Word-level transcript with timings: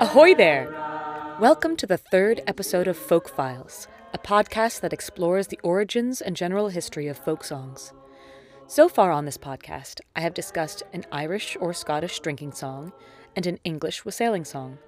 Ahoy 0.00 0.34
there! 0.34 0.66
Welcome 1.38 1.76
to 1.76 1.86
the 1.86 1.98
third 1.98 2.40
episode 2.46 2.88
of 2.88 2.96
Folk 2.96 3.28
Files, 3.28 3.86
a 4.14 4.18
podcast 4.18 4.80
that 4.80 4.94
explores 4.94 5.48
the 5.48 5.60
origins 5.62 6.22
and 6.22 6.34
general 6.34 6.70
history 6.70 7.06
of 7.06 7.18
folk 7.18 7.44
songs. 7.44 7.92
So 8.66 8.88
far 8.88 9.10
on 9.10 9.26
this 9.26 9.36
podcast, 9.36 10.00
I 10.16 10.22
have 10.22 10.32
discussed 10.32 10.82
an 10.94 11.04
Irish 11.12 11.54
or 11.60 11.74
Scottish 11.74 12.18
drinking 12.20 12.52
song 12.52 12.94
and 13.36 13.46
an 13.46 13.58
English 13.62 14.06
wassailing 14.06 14.46
song. 14.46 14.78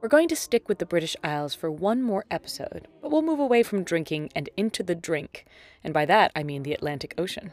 We're 0.00 0.08
going 0.08 0.28
to 0.28 0.36
stick 0.36 0.68
with 0.68 0.78
the 0.78 0.86
British 0.86 1.16
Isles 1.24 1.56
for 1.56 1.68
one 1.68 2.00
more 2.00 2.24
episode, 2.30 2.86
but 3.02 3.10
we'll 3.10 3.22
move 3.22 3.40
away 3.40 3.64
from 3.64 3.82
drinking 3.82 4.30
and 4.36 4.48
into 4.56 4.84
the 4.84 4.94
drink, 4.94 5.46
and 5.82 5.92
by 5.92 6.06
that 6.06 6.30
I 6.36 6.44
mean 6.44 6.62
the 6.62 6.74
Atlantic 6.74 7.12
Ocean. 7.18 7.50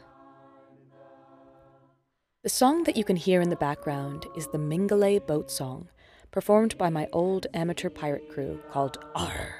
The 2.44 2.48
song 2.48 2.84
that 2.84 2.96
you 2.96 3.02
can 3.02 3.16
hear 3.16 3.40
in 3.40 3.50
the 3.50 3.56
background 3.56 4.24
is 4.36 4.46
the 4.46 4.58
Mingulay 4.58 5.26
Boat 5.26 5.50
Song, 5.50 5.88
performed 6.36 6.76
by 6.76 6.90
my 6.90 7.08
old 7.14 7.46
amateur 7.54 7.88
pirate 7.88 8.28
crew 8.28 8.60
called 8.70 8.98
R. 9.14 9.54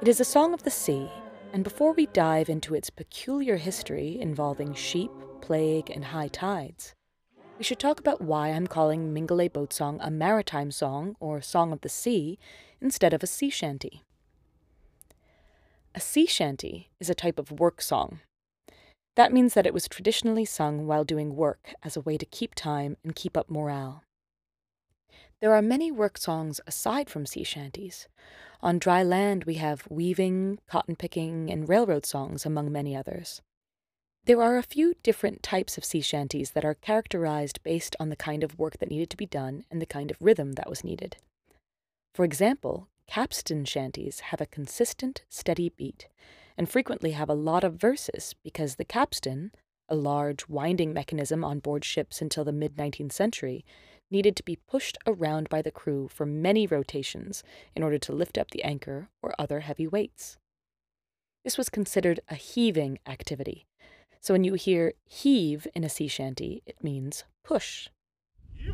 It 0.00 0.08
is 0.08 0.18
a 0.18 0.24
song 0.24 0.54
of 0.54 0.62
the 0.62 0.70
sea, 0.70 1.10
and 1.52 1.62
before 1.62 1.92
we 1.92 2.06
dive 2.06 2.48
into 2.48 2.74
its 2.74 2.88
peculiar 2.88 3.58
history 3.58 4.18
involving 4.18 4.72
sheep, 4.72 5.10
plague, 5.42 5.90
and 5.90 6.02
high 6.02 6.28
tides, 6.28 6.94
we 7.58 7.62
should 7.62 7.78
talk 7.78 8.00
about 8.00 8.22
why 8.22 8.48
I'm 8.48 8.66
calling 8.66 9.12
Mingulay 9.12 9.52
Boat 9.52 9.74
Song 9.74 9.98
a 10.00 10.10
maritime 10.10 10.70
song 10.70 11.14
or 11.20 11.42
song 11.42 11.74
of 11.74 11.82
the 11.82 11.90
sea 11.90 12.38
instead 12.80 13.12
of 13.12 13.22
a 13.22 13.26
sea 13.26 13.50
shanty. 13.50 14.00
A 15.94 16.00
sea 16.00 16.24
shanty 16.24 16.88
is 16.98 17.10
a 17.10 17.14
type 17.14 17.38
of 17.38 17.52
work 17.52 17.82
song. 17.82 18.20
That 19.14 19.30
means 19.30 19.52
that 19.52 19.66
it 19.66 19.74
was 19.74 19.88
traditionally 19.88 20.46
sung 20.46 20.86
while 20.86 21.04
doing 21.04 21.36
work 21.36 21.74
as 21.82 21.98
a 21.98 22.00
way 22.00 22.16
to 22.16 22.24
keep 22.24 22.54
time 22.54 22.96
and 23.04 23.14
keep 23.14 23.36
up 23.36 23.50
morale. 23.50 24.03
There 25.44 25.54
are 25.54 25.60
many 25.60 25.92
work 25.92 26.16
songs 26.16 26.58
aside 26.66 27.10
from 27.10 27.26
sea 27.26 27.44
shanties. 27.44 28.08
On 28.62 28.78
dry 28.78 29.02
land, 29.02 29.44
we 29.44 29.56
have 29.56 29.86
weaving, 29.90 30.58
cotton 30.66 30.96
picking, 30.96 31.50
and 31.50 31.68
railroad 31.68 32.06
songs, 32.06 32.46
among 32.46 32.72
many 32.72 32.96
others. 32.96 33.42
There 34.24 34.40
are 34.40 34.56
a 34.56 34.62
few 34.62 34.94
different 35.02 35.42
types 35.42 35.76
of 35.76 35.84
sea 35.84 36.00
shanties 36.00 36.52
that 36.52 36.64
are 36.64 36.72
characterized 36.72 37.62
based 37.62 37.94
on 38.00 38.08
the 38.08 38.16
kind 38.16 38.42
of 38.42 38.58
work 38.58 38.78
that 38.78 38.88
needed 38.88 39.10
to 39.10 39.18
be 39.18 39.26
done 39.26 39.66
and 39.70 39.82
the 39.82 39.92
kind 39.94 40.10
of 40.10 40.16
rhythm 40.18 40.52
that 40.52 40.70
was 40.70 40.82
needed. 40.82 41.18
For 42.14 42.24
example, 42.24 42.88
capstan 43.06 43.66
shanties 43.66 44.20
have 44.20 44.40
a 44.40 44.46
consistent, 44.46 45.24
steady 45.28 45.68
beat, 45.68 46.08
and 46.56 46.70
frequently 46.70 47.10
have 47.10 47.28
a 47.28 47.34
lot 47.34 47.64
of 47.64 47.74
verses 47.74 48.34
because 48.42 48.76
the 48.76 48.84
capstan, 48.86 49.52
a 49.90 49.94
large 49.94 50.48
winding 50.48 50.94
mechanism 50.94 51.44
on 51.44 51.58
board 51.58 51.84
ships 51.84 52.22
until 52.22 52.44
the 52.44 52.50
mid 52.52 52.76
19th 52.76 53.12
century, 53.12 53.62
needed 54.14 54.36
to 54.36 54.44
be 54.44 54.56
pushed 54.56 54.96
around 55.06 55.48
by 55.50 55.60
the 55.60 55.72
crew 55.72 56.08
for 56.08 56.24
many 56.24 56.66
rotations 56.66 57.42
in 57.74 57.82
order 57.82 57.98
to 57.98 58.12
lift 58.12 58.38
up 58.38 58.52
the 58.52 58.62
anchor 58.62 59.08
or 59.20 59.34
other 59.38 59.60
heavy 59.60 59.86
weights. 59.86 60.38
This 61.42 61.58
was 61.58 61.68
considered 61.68 62.20
a 62.30 62.36
heaving 62.36 62.98
activity, 63.06 63.66
so 64.20 64.32
when 64.32 64.44
you 64.44 64.54
hear 64.54 64.94
heave 65.04 65.66
in 65.74 65.84
a 65.84 65.90
sea 65.90 66.08
shanty, 66.08 66.62
it 66.64 66.82
means 66.82 67.24
push. 67.42 67.88
It 68.56 68.72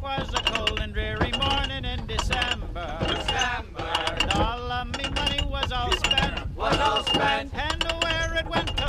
was 0.00 0.32
a 0.34 0.42
cold 0.52 0.78
and 0.80 0.94
dreary 0.94 1.32
morning 1.32 1.84
in 1.84 2.06
December. 2.06 2.96
December 3.06 3.92
And 4.22 4.30
all 4.32 4.72
of 4.72 4.96
me 4.96 5.10
money 5.10 5.44
was 5.46 5.70
all 5.72 5.92
spent. 5.92 6.56
was 6.56 6.78
all 6.78 7.02
spent. 7.04 7.52
And 7.54 7.82
where 8.02 8.34
it 8.38 8.46
went 8.48 8.79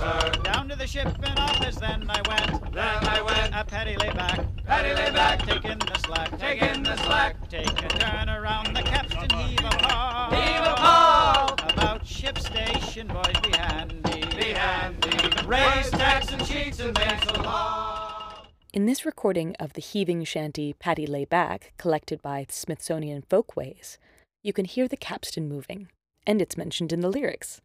Remember, 0.00 0.42
Down 0.42 0.68
to 0.68 0.76
the 0.76 0.86
shipping 0.86 1.36
office, 1.36 1.76
then 1.76 2.06
I 2.08 2.20
went. 2.28 2.72
then 2.72 3.04
I 3.08 3.22
went, 3.22 3.54
A 3.54 3.64
Paddy 3.64 3.96
lay 3.96 4.10
back, 4.12 4.40
Paddy 4.64 4.94
lay 4.94 5.10
back, 5.10 5.40
taking 5.46 5.78
the 5.78 5.98
slack. 5.98 6.38
taking 6.38 6.82
the 6.82 6.96
slack, 7.04 7.48
Take 7.48 7.82
a 7.84 7.88
turn 7.88 8.28
around 8.30 8.74
the 8.74 8.82
capstan, 8.82 9.28
heave 9.38 9.58
a 9.60 9.70
pawl. 9.70 10.30
Heave 10.30 10.62
a 10.62 10.74
pawl. 10.76 11.54
About 11.68 12.06
ship 12.06 12.38
station, 12.38 13.08
boys, 13.08 13.40
be 13.42 13.50
handy. 13.56 14.20
be 14.36 14.52
handy. 14.52 15.46
Raise 15.46 15.90
tacks 15.90 16.32
and 16.32 16.46
sheets 16.46 16.80
and 16.80 16.96
make 16.98 17.36
a 17.36 17.42
law. 17.42 18.44
In 18.72 18.86
this 18.86 19.04
recording 19.04 19.56
of 19.58 19.72
the 19.72 19.80
heaving 19.80 20.24
shanty 20.24 20.72
Paddy 20.72 21.06
Lay 21.06 21.24
Back, 21.24 21.72
collected 21.76 22.22
by 22.22 22.46
Smithsonian 22.48 23.22
Folkways, 23.28 23.98
you 24.42 24.52
can 24.52 24.64
hear 24.64 24.86
the 24.88 24.96
capstan 24.96 25.48
moving, 25.48 25.88
and 26.26 26.40
it's 26.40 26.56
mentioned 26.56 26.92
in 26.92 27.00
the 27.00 27.08
lyrics. 27.10 27.60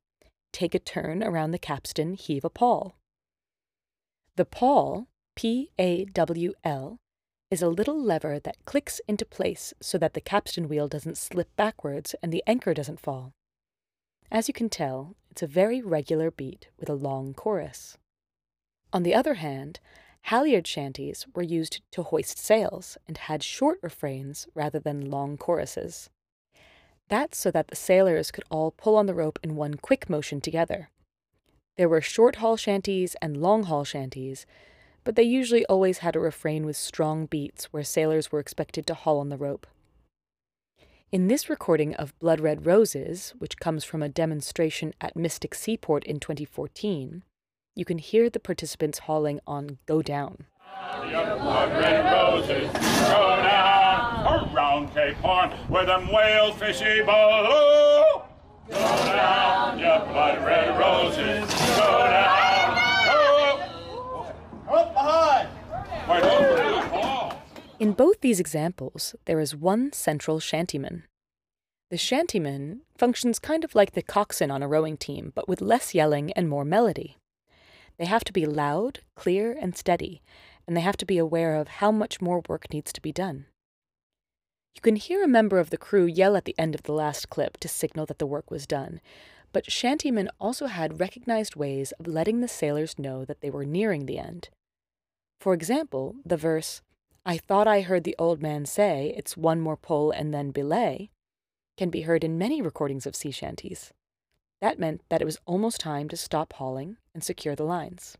Take 0.55 0.73
a 0.73 0.79
turn 0.79 1.21
around 1.21 1.51
the 1.51 1.59
capstan, 1.59 2.13
heave 2.13 2.45
a 2.45 2.49
pawl. 2.49 2.95
The 4.37 4.45
pawl, 4.45 5.09
P 5.35 5.69
A 5.77 6.05
W 6.05 6.53
L, 6.63 6.95
is 7.51 7.61
a 7.61 7.67
little 7.67 8.01
lever 8.01 8.39
that 8.39 8.63
clicks 8.63 9.01
into 9.05 9.25
place 9.25 9.73
so 9.81 9.97
that 9.97 10.13
the 10.13 10.21
capstan 10.21 10.69
wheel 10.69 10.87
doesn't 10.87 11.17
slip 11.17 11.53
backwards 11.57 12.15
and 12.23 12.31
the 12.31 12.41
anchor 12.47 12.73
doesn't 12.73 13.01
fall. 13.01 13.33
As 14.31 14.47
you 14.47 14.53
can 14.53 14.69
tell, 14.69 15.17
it's 15.29 15.43
a 15.43 15.47
very 15.61 15.81
regular 15.81 16.31
beat 16.31 16.69
with 16.79 16.89
a 16.89 16.93
long 16.93 17.33
chorus. 17.33 17.97
On 18.93 19.03
the 19.03 19.13
other 19.13 19.33
hand, 19.33 19.81
halyard 20.21 20.67
shanties 20.67 21.25
were 21.35 21.43
used 21.43 21.81
to 21.91 22.03
hoist 22.03 22.37
sails 22.37 22.97
and 23.09 23.17
had 23.17 23.43
short 23.43 23.77
refrains 23.81 24.47
rather 24.55 24.79
than 24.79 25.11
long 25.11 25.35
choruses. 25.35 26.09
That's 27.07 27.37
so 27.37 27.51
that 27.51 27.67
the 27.67 27.75
sailors 27.75 28.31
could 28.31 28.43
all 28.49 28.71
pull 28.71 28.95
on 28.95 29.05
the 29.05 29.13
rope 29.13 29.39
in 29.43 29.55
one 29.55 29.75
quick 29.75 30.09
motion 30.09 30.41
together. 30.41 30.89
There 31.77 31.89
were 31.89 32.01
short 32.01 32.37
haul 32.37 32.57
shanties 32.57 33.15
and 33.21 33.37
long 33.37 33.63
haul 33.63 33.83
shanties, 33.83 34.45
but 35.03 35.15
they 35.15 35.23
usually 35.23 35.65
always 35.67 35.99
had 35.99 36.15
a 36.15 36.19
refrain 36.19 36.65
with 36.65 36.77
strong 36.77 37.27
beats 37.27 37.65
where 37.65 37.83
sailors 37.83 38.31
were 38.31 38.39
expected 38.39 38.87
to 38.87 38.93
haul 38.95 39.19
on 39.19 39.29
the 39.29 39.37
rope. 39.37 39.67
In 41.11 41.27
this 41.27 41.49
recording 41.49 41.93
of 41.95 42.17
Blood 42.19 42.39
Red 42.39 42.65
Roses, 42.65 43.33
which 43.37 43.59
comes 43.59 43.83
from 43.83 44.01
a 44.01 44.09
demonstration 44.09 44.93
at 44.99 45.15
Mystic 45.15 45.53
Seaport 45.53 46.03
in 46.05 46.19
2014, 46.19 47.23
you 47.75 47.85
can 47.85 47.99
hear 47.99 48.29
the 48.29 48.39
participants 48.39 48.99
hauling 48.99 49.39
on 49.45 49.77
Go 49.85 50.01
Down. 50.01 50.47
blood 51.01 51.71
red 51.71 52.11
roses 52.11 52.71
go 52.71 53.35
down 53.43 53.74
around 54.35 54.93
Cape 54.93 55.17
Horn 55.17 55.49
where 55.69 55.85
them 55.85 56.11
whales 56.11 56.55
fishy. 56.57 56.99
Go 56.99 58.19
down, 58.69 59.77
blood 59.77 60.45
red 60.45 60.77
roses, 60.79 61.53
go 61.77 61.99
down. 62.07 62.77
Oh, 63.07 64.33
up 64.69 64.93
behind. 64.93 65.49
Don't? 66.07 66.75
In 67.77 67.91
both 67.91 68.21
these 68.21 68.39
examples, 68.39 69.15
there 69.25 69.39
is 69.39 69.55
one 69.55 69.91
central 69.91 70.39
shantyman. 70.39 71.03
The 71.91 71.97
shantyman 71.97 72.79
functions 72.97 73.37
kind 73.37 73.63
of 73.63 73.75
like 73.75 73.91
the 73.91 74.01
coxswain 74.01 74.49
on 74.49 74.63
a 74.63 74.67
rowing 74.67 74.97
team, 74.97 75.31
but 75.35 75.47
with 75.47 75.61
less 75.61 75.93
yelling 75.93 76.31
and 76.33 76.49
more 76.49 76.65
melody. 76.65 77.17
They 77.97 78.05
have 78.05 78.23
to 78.25 78.33
be 78.33 78.45
loud, 78.45 79.01
clear, 79.15 79.55
and 79.59 79.77
steady, 79.77 80.21
and 80.67 80.75
they 80.75 80.81
have 80.81 80.97
to 80.97 81.05
be 81.05 81.17
aware 81.17 81.55
of 81.55 81.67
how 81.67 81.91
much 81.91 82.21
more 82.21 82.41
work 82.47 82.71
needs 82.73 82.91
to 82.93 83.01
be 83.01 83.11
done. 83.11 83.45
You 84.75 84.81
can 84.81 84.97
hear 84.97 85.23
a 85.23 85.27
member 85.27 85.57
of 85.57 85.69
the 85.69 85.77
crew 85.77 86.05
yell 86.05 86.35
at 86.35 86.45
the 86.45 86.55
end 86.57 86.75
of 86.75 86.83
the 86.83 86.91
last 86.91 87.29
clip 87.29 87.57
to 87.57 87.67
signal 87.67 88.05
that 88.07 88.19
the 88.19 88.27
work 88.27 88.51
was 88.51 88.67
done, 88.67 88.99
but 89.53 89.71
shantymen 89.71 90.29
also 90.39 90.65
had 90.65 90.99
recognized 90.99 91.55
ways 91.55 91.93
of 91.93 92.07
letting 92.07 92.41
the 92.41 92.47
sailors 92.47 92.99
know 92.99 93.23
that 93.23 93.39
they 93.39 93.49
were 93.49 93.65
nearing 93.65 94.05
the 94.05 94.19
end. 94.19 94.49
For 95.39 95.53
example, 95.53 96.15
the 96.25 96.37
verse, 96.37 96.81
I 97.25 97.37
thought 97.37 97.67
I 97.67 97.81
heard 97.81 98.03
the 98.03 98.17
old 98.19 98.41
man 98.41 98.65
say, 98.65 99.13
it's 99.15 99.37
one 99.37 99.61
more 99.61 99.77
pull 99.77 100.11
and 100.11 100.33
then 100.33 100.51
belay, 100.51 101.09
can 101.77 101.89
be 101.89 102.01
heard 102.01 102.23
in 102.23 102.37
many 102.37 102.61
recordings 102.61 103.05
of 103.05 103.15
sea 103.15 103.31
shanties. 103.31 103.93
That 104.61 104.77
meant 104.77 105.01
that 105.09 105.21
it 105.21 105.25
was 105.25 105.39
almost 105.45 105.79
time 105.79 106.09
to 106.09 106.17
stop 106.17 106.53
hauling 106.53 106.97
and 107.13 107.23
secure 107.23 107.55
the 107.55 107.63
lines. 107.63 108.17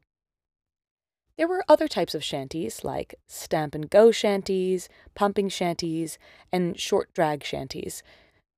There 1.37 1.47
were 1.47 1.65
other 1.67 1.87
types 1.87 2.15
of 2.15 2.23
shanties, 2.23 2.83
like 2.83 3.15
stamp 3.27 3.75
and 3.75 3.89
go 3.89 4.11
shanties, 4.11 4.87
pumping 5.15 5.49
shanties, 5.49 6.17
and 6.51 6.79
short 6.79 7.13
drag 7.13 7.43
shanties, 7.43 8.03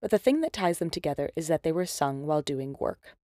but 0.01 0.11
the 0.11 0.19
thing 0.19 0.41
that 0.41 0.53
ties 0.53 0.77
them 0.79 0.91
together 0.91 1.31
is 1.35 1.47
that 1.47 1.63
they 1.63 1.71
were 1.71 1.85
sung 1.85 2.27
while 2.27 2.41
doing 2.41 2.75
work. 2.79 3.15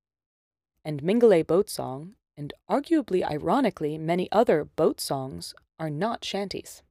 And 0.84 1.02
Mingulay 1.02 1.46
Boat 1.46 1.68
Song, 1.68 2.14
and 2.36 2.54
arguably 2.70 3.22
ironically 3.22 3.98
many 3.98 4.30
other 4.32 4.64
boat 4.64 5.00
songs, 5.00 5.54
are 5.78 5.90
not 5.90 6.24
shanties. 6.24 6.82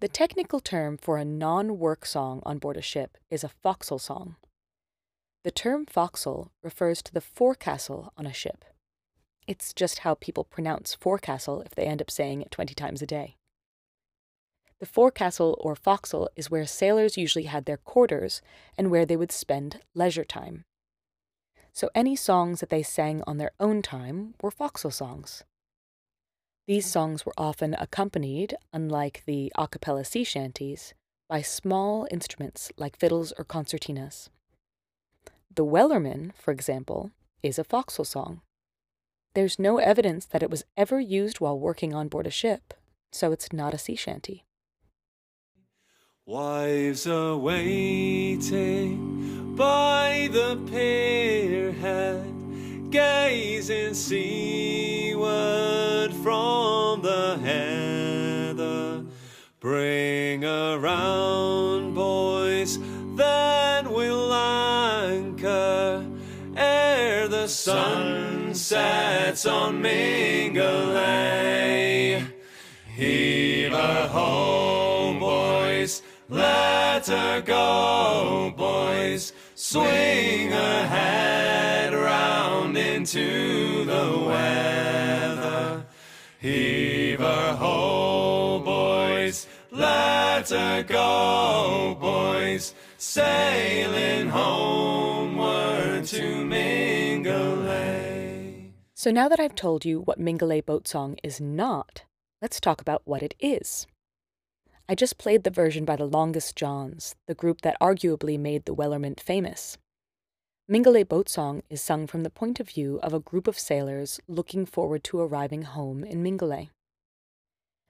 The 0.00 0.08
technical 0.08 0.60
term 0.60 0.96
for 0.96 1.18
a 1.18 1.24
non 1.24 1.78
work 1.78 2.06
song 2.06 2.40
on 2.46 2.58
board 2.58 2.76
a 2.76 2.82
ship 2.82 3.18
is 3.30 3.42
a 3.42 3.48
forecastle 3.48 3.98
song. 3.98 4.36
The 5.42 5.50
term 5.50 5.86
forecastle 5.86 6.52
refers 6.62 7.02
to 7.02 7.12
the 7.12 7.20
forecastle 7.20 8.12
on 8.16 8.26
a 8.26 8.32
ship. 8.32 8.64
It's 9.48 9.72
just 9.72 10.00
how 10.00 10.14
people 10.14 10.44
pronounce 10.44 10.94
forecastle 10.94 11.62
if 11.62 11.74
they 11.74 11.84
end 11.84 12.02
up 12.02 12.10
saying 12.10 12.42
it 12.42 12.50
20 12.50 12.74
times 12.74 13.00
a 13.00 13.06
day. 13.06 13.36
The 14.78 14.84
forecastle 14.84 15.56
or 15.58 15.74
forecastle 15.74 16.28
is 16.36 16.50
where 16.50 16.66
sailors 16.66 17.16
usually 17.16 17.46
had 17.46 17.64
their 17.64 17.78
quarters 17.78 18.42
and 18.76 18.90
where 18.90 19.06
they 19.06 19.16
would 19.16 19.32
spend 19.32 19.80
leisure 19.94 20.24
time. 20.24 20.64
so 21.72 21.88
any 21.94 22.14
songs 22.14 22.60
that 22.60 22.68
they 22.68 22.82
sang 22.82 23.22
on 23.26 23.38
their 23.38 23.52
own 23.58 23.80
time 23.80 24.34
were 24.42 24.50
fo'c'sle 24.50 24.92
songs. 24.92 25.44
These 26.66 26.86
songs 26.86 27.24
were 27.24 27.32
often 27.38 27.74
accompanied, 27.74 28.54
unlike 28.72 29.22
the 29.24 29.50
a 29.56 29.66
cappella 29.66 30.04
sea 30.04 30.24
shanties, 30.24 30.92
by 31.28 31.40
small 31.40 32.06
instruments 32.10 32.70
like 32.76 32.98
fiddles 32.98 33.32
or 33.38 33.44
concertinas. 33.44 34.28
The 35.54 35.64
Wellerman, 35.64 36.34
for 36.34 36.50
example, 36.50 37.12
is 37.42 37.58
a 37.58 37.64
fo'c'sle 37.64 38.06
song. 38.06 38.42
There's 39.38 39.56
no 39.56 39.78
evidence 39.78 40.26
that 40.26 40.42
it 40.42 40.50
was 40.50 40.64
ever 40.76 40.98
used 40.98 41.38
while 41.38 41.56
working 41.56 41.94
on 41.94 42.08
board 42.08 42.26
a 42.26 42.30
ship, 42.30 42.74
so 43.12 43.30
it's 43.30 43.52
not 43.52 43.72
a 43.72 43.78
sea 43.78 43.94
shanty. 43.94 44.44
Wives 46.26 47.06
are 47.06 47.36
waiting 47.36 48.96
by 49.54 50.28
the 50.32 50.56
pierhead, 50.68 52.34
gazing 52.90 53.94
seaward 53.94 55.22
from 56.14 57.02
the 57.02 57.38
heather. 57.40 59.04
Bring 59.60 60.44
around, 60.44 61.94
boys, 61.94 62.80
then 63.14 63.92
we'll 63.92 64.34
anchor 64.34 66.04
ere 66.56 67.28
the 67.28 67.46
sun 67.46 68.37
sets 68.58 69.46
on 69.46 69.80
Mingulay. 69.82 70.58
Heave 72.94 73.72
her 73.72 74.08
home, 74.08 75.20
boys, 75.20 76.02
let 76.28 77.06
her 77.06 77.40
go, 77.40 78.52
boys. 78.56 79.32
Swing 79.54 80.50
her 80.50 80.86
head 80.86 81.94
round 81.94 82.76
into 82.76 83.84
the 83.84 84.18
weather. 84.26 85.86
Heave 86.40 87.20
her 87.20 87.54
ho, 87.54 88.60
boys, 88.64 89.46
let 89.70 90.48
her 90.50 90.82
go, 90.82 91.96
boys. 92.00 92.74
Sailing 92.96 94.28
homeward 94.28 96.04
to. 96.06 96.47
So 98.98 99.12
now 99.12 99.28
that 99.28 99.38
I've 99.38 99.54
told 99.54 99.84
you 99.84 100.00
what 100.00 100.18
Mingulay 100.18 100.60
Boat 100.66 100.88
Song 100.88 101.18
is 101.22 101.40
not, 101.40 102.02
let's 102.42 102.58
talk 102.58 102.80
about 102.80 103.02
what 103.04 103.22
it 103.22 103.32
is. 103.38 103.86
I 104.88 104.96
just 104.96 105.18
played 105.18 105.44
the 105.44 105.50
version 105.50 105.84
by 105.84 105.94
the 105.94 106.04
Longest 106.04 106.56
Johns, 106.56 107.14
the 107.28 107.34
group 107.34 107.60
that 107.60 107.78
arguably 107.80 108.36
made 108.36 108.64
the 108.64 108.74
Wellerman 108.74 109.20
famous. 109.20 109.78
Mingulay 110.68 111.08
Boat 111.08 111.28
Song 111.28 111.62
is 111.70 111.80
sung 111.80 112.08
from 112.08 112.24
the 112.24 112.28
point 112.28 112.58
of 112.58 112.70
view 112.70 112.98
of 113.00 113.14
a 113.14 113.20
group 113.20 113.46
of 113.46 113.56
sailors 113.56 114.18
looking 114.26 114.66
forward 114.66 115.04
to 115.04 115.20
arriving 115.20 115.62
home 115.62 116.02
in 116.02 116.20
Mingulay. 116.20 116.70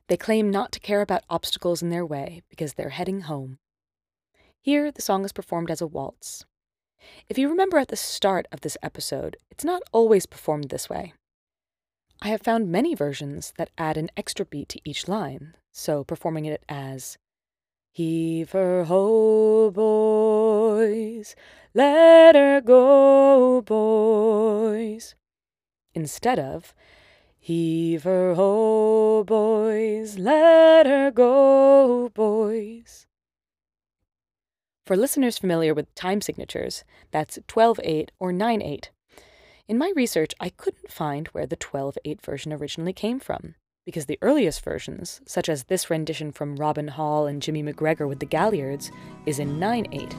They 0.08 0.18
claim 0.18 0.50
not 0.50 0.72
to 0.72 0.80
care 0.80 1.00
about 1.00 1.24
obstacles 1.30 1.80
in 1.80 1.88
their 1.88 2.04
way 2.04 2.42
because 2.50 2.74
they're 2.74 2.90
heading 2.90 3.22
home. 3.22 3.56
Here, 4.60 4.92
the 4.92 5.00
song 5.00 5.24
is 5.24 5.32
performed 5.32 5.70
as 5.70 5.80
a 5.80 5.86
waltz. 5.86 6.44
If 7.28 7.38
you 7.38 7.48
remember 7.48 7.78
at 7.78 7.88
the 7.88 7.96
start 7.96 8.46
of 8.52 8.60
this 8.60 8.76
episode, 8.82 9.36
it's 9.50 9.64
not 9.64 9.82
always 9.92 10.26
performed 10.26 10.70
this 10.70 10.88
way. 10.88 11.12
I 12.20 12.28
have 12.28 12.42
found 12.42 12.70
many 12.70 12.94
versions 12.94 13.52
that 13.58 13.70
add 13.78 13.96
an 13.96 14.10
extra 14.16 14.44
beat 14.44 14.68
to 14.70 14.80
each 14.84 15.08
line, 15.08 15.54
so 15.72 16.04
performing 16.04 16.46
it 16.46 16.62
as 16.68 17.18
Heave 17.92 18.52
her 18.52 18.84
ho, 18.84 19.70
boys, 19.70 21.34
let 21.74 22.36
her 22.36 22.60
go, 22.60 23.60
boys, 23.62 25.14
instead 25.94 26.38
of 26.38 26.74
Heave 27.40 28.04
her 28.04 28.34
ho, 28.34 29.24
boys, 29.24 30.18
let 30.18 30.86
her 30.86 31.10
go, 31.10 32.08
boys. 32.10 33.07
For 34.88 34.96
listeners 34.96 35.36
familiar 35.36 35.74
with 35.74 35.94
time 35.94 36.22
signatures, 36.22 36.82
that's 37.10 37.38
12 37.46 37.78
8 37.84 38.10
or 38.18 38.32
9 38.32 38.62
8. 38.62 38.90
In 39.68 39.76
my 39.76 39.92
research, 39.94 40.32
I 40.40 40.48
couldn't 40.48 40.90
find 40.90 41.28
where 41.28 41.46
the 41.46 41.56
12 41.56 41.98
8 42.06 42.22
version 42.22 42.54
originally 42.54 42.94
came 42.94 43.20
from, 43.20 43.54
because 43.84 44.06
the 44.06 44.18
earliest 44.22 44.64
versions, 44.64 45.20
such 45.26 45.50
as 45.50 45.64
this 45.64 45.90
rendition 45.90 46.32
from 46.32 46.56
Robin 46.56 46.88
Hall 46.88 47.26
and 47.26 47.42
Jimmy 47.42 47.62
McGregor 47.62 48.08
with 48.08 48.20
the 48.20 48.24
Galliards, 48.24 48.90
is 49.26 49.38
in 49.38 49.58
9 49.58 49.88
8. 49.92 50.14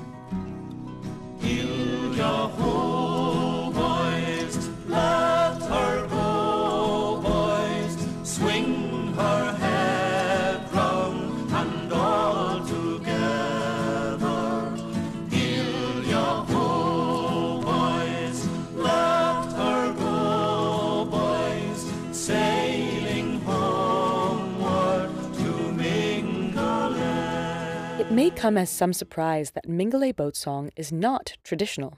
Come 28.39 28.57
as 28.57 28.69
some 28.69 28.93
surprise 28.93 29.51
that 29.51 29.67
Mingulay 29.67 30.15
Boat 30.15 30.33
Song 30.33 30.69
is 30.77 30.93
not 30.93 31.33
traditional. 31.43 31.97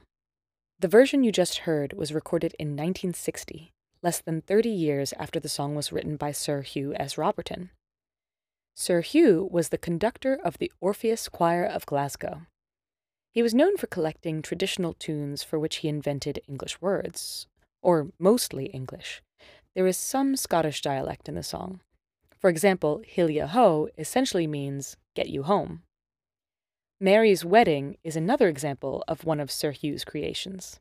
The 0.80 0.88
version 0.88 1.24
you 1.24 1.32
just 1.32 1.70
heard 1.70 1.94
was 1.94 2.16
recorded 2.16 2.56
in 2.58 2.70
1960, 2.70 3.72
less 4.02 4.20
than 4.22 4.42
30 4.42 4.68
years 4.68 5.14
after 5.20 5.40
the 5.40 5.48
song 5.48 5.76
was 5.76 5.92
written 5.92 6.16
by 6.16 6.32
Sir 6.32 6.64
Hugh 6.64 6.96
S. 6.96 7.16
Roberton. 7.16 7.70
Sir 8.74 9.02
Hugh 9.02 9.48
was 9.52 9.70
the 9.70 9.78
conductor 9.78 10.34
of 10.44 10.58
the 10.58 10.72
Orpheus 10.82 11.30
Choir 11.30 11.64
of 11.64 11.86
Glasgow. 11.86 12.48
He 13.32 13.44
was 13.44 13.54
known 13.54 13.78
for 13.78 13.86
collecting 13.86 14.42
traditional 14.42 14.94
tunes 14.94 15.44
for 15.44 15.60
which 15.60 15.78
he 15.78 15.90
invented 15.90 16.42
English 16.48 16.82
words, 16.82 17.46
or 17.84 18.08
mostly 18.18 18.66
English. 18.66 19.22
There 19.76 19.86
is 19.86 19.96
some 19.96 20.36
Scottish 20.36 20.82
dialect 20.82 21.30
in 21.30 21.36
the 21.36 21.44
song. 21.44 21.82
For 22.40 22.50
example, 22.50 23.04
Hilia 23.08 23.50
Ho 23.50 23.90
essentially 23.96 24.48
means 24.48 24.98
get 25.14 25.30
you 25.30 25.44
home. 25.44 25.84
Mairi's 27.04 27.44
Wedding 27.44 27.98
is 28.04 28.16
another 28.16 28.48
example 28.48 29.04
of 29.08 29.26
one 29.26 29.40
of 29.40 29.50
Sir 29.50 29.72
Hugh's 29.72 30.06
creations. 30.06 30.80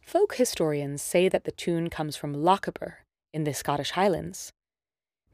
Folk 0.00 0.36
historians 0.36 1.02
say 1.02 1.28
that 1.28 1.44
the 1.44 1.52
tune 1.52 1.90
comes 1.90 2.16
from 2.16 2.34
Lochaber 2.34 2.94
in 3.30 3.44
the 3.44 3.52
Scottish 3.52 3.90
Highlands. 3.90 4.54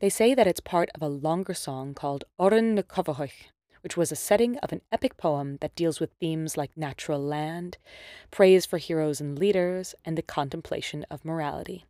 They 0.00 0.08
say 0.08 0.34
that 0.34 0.48
it's 0.48 0.58
part 0.58 0.88
of 0.96 1.02
a 1.02 1.06
longer 1.06 1.54
song 1.54 1.94
called 1.94 2.24
Òran 2.40 2.74
na 2.74 2.82
Comhachaig, 2.82 3.30
which 3.82 3.96
was 3.96 4.10
a 4.10 4.16
setting 4.16 4.58
of 4.58 4.72
an 4.72 4.80
epic 4.90 5.16
poem 5.16 5.58
that 5.60 5.76
deals 5.76 6.00
with 6.00 6.10
themes 6.18 6.56
like 6.56 6.76
natural 6.76 7.22
land, 7.22 7.78
praise 8.32 8.66
for 8.66 8.78
heroes 8.78 9.20
and 9.20 9.38
leaders, 9.38 9.94
and 10.04 10.18
the 10.18 10.22
contemplation 10.22 11.06
of 11.08 11.24
morality. 11.24 11.84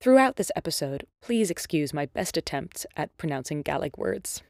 Throughout 0.00 0.36
this 0.36 0.52
episode, 0.54 1.08
please 1.20 1.50
excuse 1.50 1.92
my 1.92 2.06
best 2.06 2.36
attempts 2.36 2.86
at 2.96 3.18
pronouncing 3.18 3.62
Gaelic 3.62 3.98
words. 3.98 4.44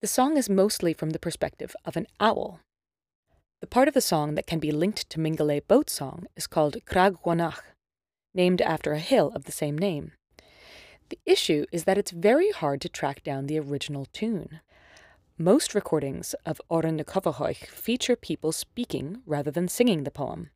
The 0.00 0.06
song 0.06 0.36
is 0.36 0.48
mostly 0.48 0.92
from 0.92 1.10
the 1.10 1.18
perspective 1.18 1.74
of 1.84 1.96
an 1.96 2.06
owl. 2.20 2.60
The 3.60 3.66
part 3.66 3.88
of 3.88 3.94
the 3.94 4.00
song 4.00 4.36
that 4.36 4.46
can 4.46 4.60
be 4.60 4.70
linked 4.70 5.10
to 5.10 5.18
Mingulay 5.18 5.66
Boat 5.66 5.90
Song 5.90 6.26
is 6.36 6.46
called 6.46 6.76
Creag 6.86 7.20
Uanach, 7.24 7.62
named 8.32 8.62
after 8.62 8.92
a 8.92 9.00
hill 9.00 9.32
of 9.34 9.42
the 9.44 9.52
same 9.52 9.76
name. 9.76 10.12
The 11.08 11.18
issue 11.26 11.66
is 11.72 11.82
that 11.82 11.98
it's 11.98 12.12
very 12.12 12.52
hard 12.52 12.80
to 12.82 12.88
track 12.88 13.24
down 13.24 13.46
the 13.48 13.58
original 13.58 14.06
tune. 14.12 14.60
Most 15.36 15.74
recordings 15.74 16.32
of 16.46 16.60
Òran 16.70 17.04
feature 17.66 18.14
people 18.14 18.52
speaking 18.52 19.22
rather 19.26 19.50
than 19.50 19.66
singing 19.66 20.04
the 20.04 20.12
poem. 20.12 20.50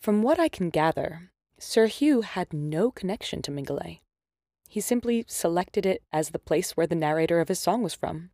From 0.00 0.24
what 0.24 0.40
I 0.40 0.48
can 0.48 0.68
gather, 0.68 1.30
Sir 1.60 1.86
Hugh 1.86 2.22
had 2.22 2.52
no 2.52 2.90
connection 2.90 3.40
to 3.42 3.52
Mingulay. 3.52 4.00
He 4.68 4.80
simply 4.80 5.24
selected 5.28 5.86
it 5.86 6.02
as 6.12 6.30
the 6.30 6.40
place 6.40 6.72
where 6.72 6.88
the 6.88 6.96
narrator 6.96 7.38
of 7.38 7.46
his 7.46 7.60
song 7.60 7.84
was 7.84 7.94
from. 7.94 8.30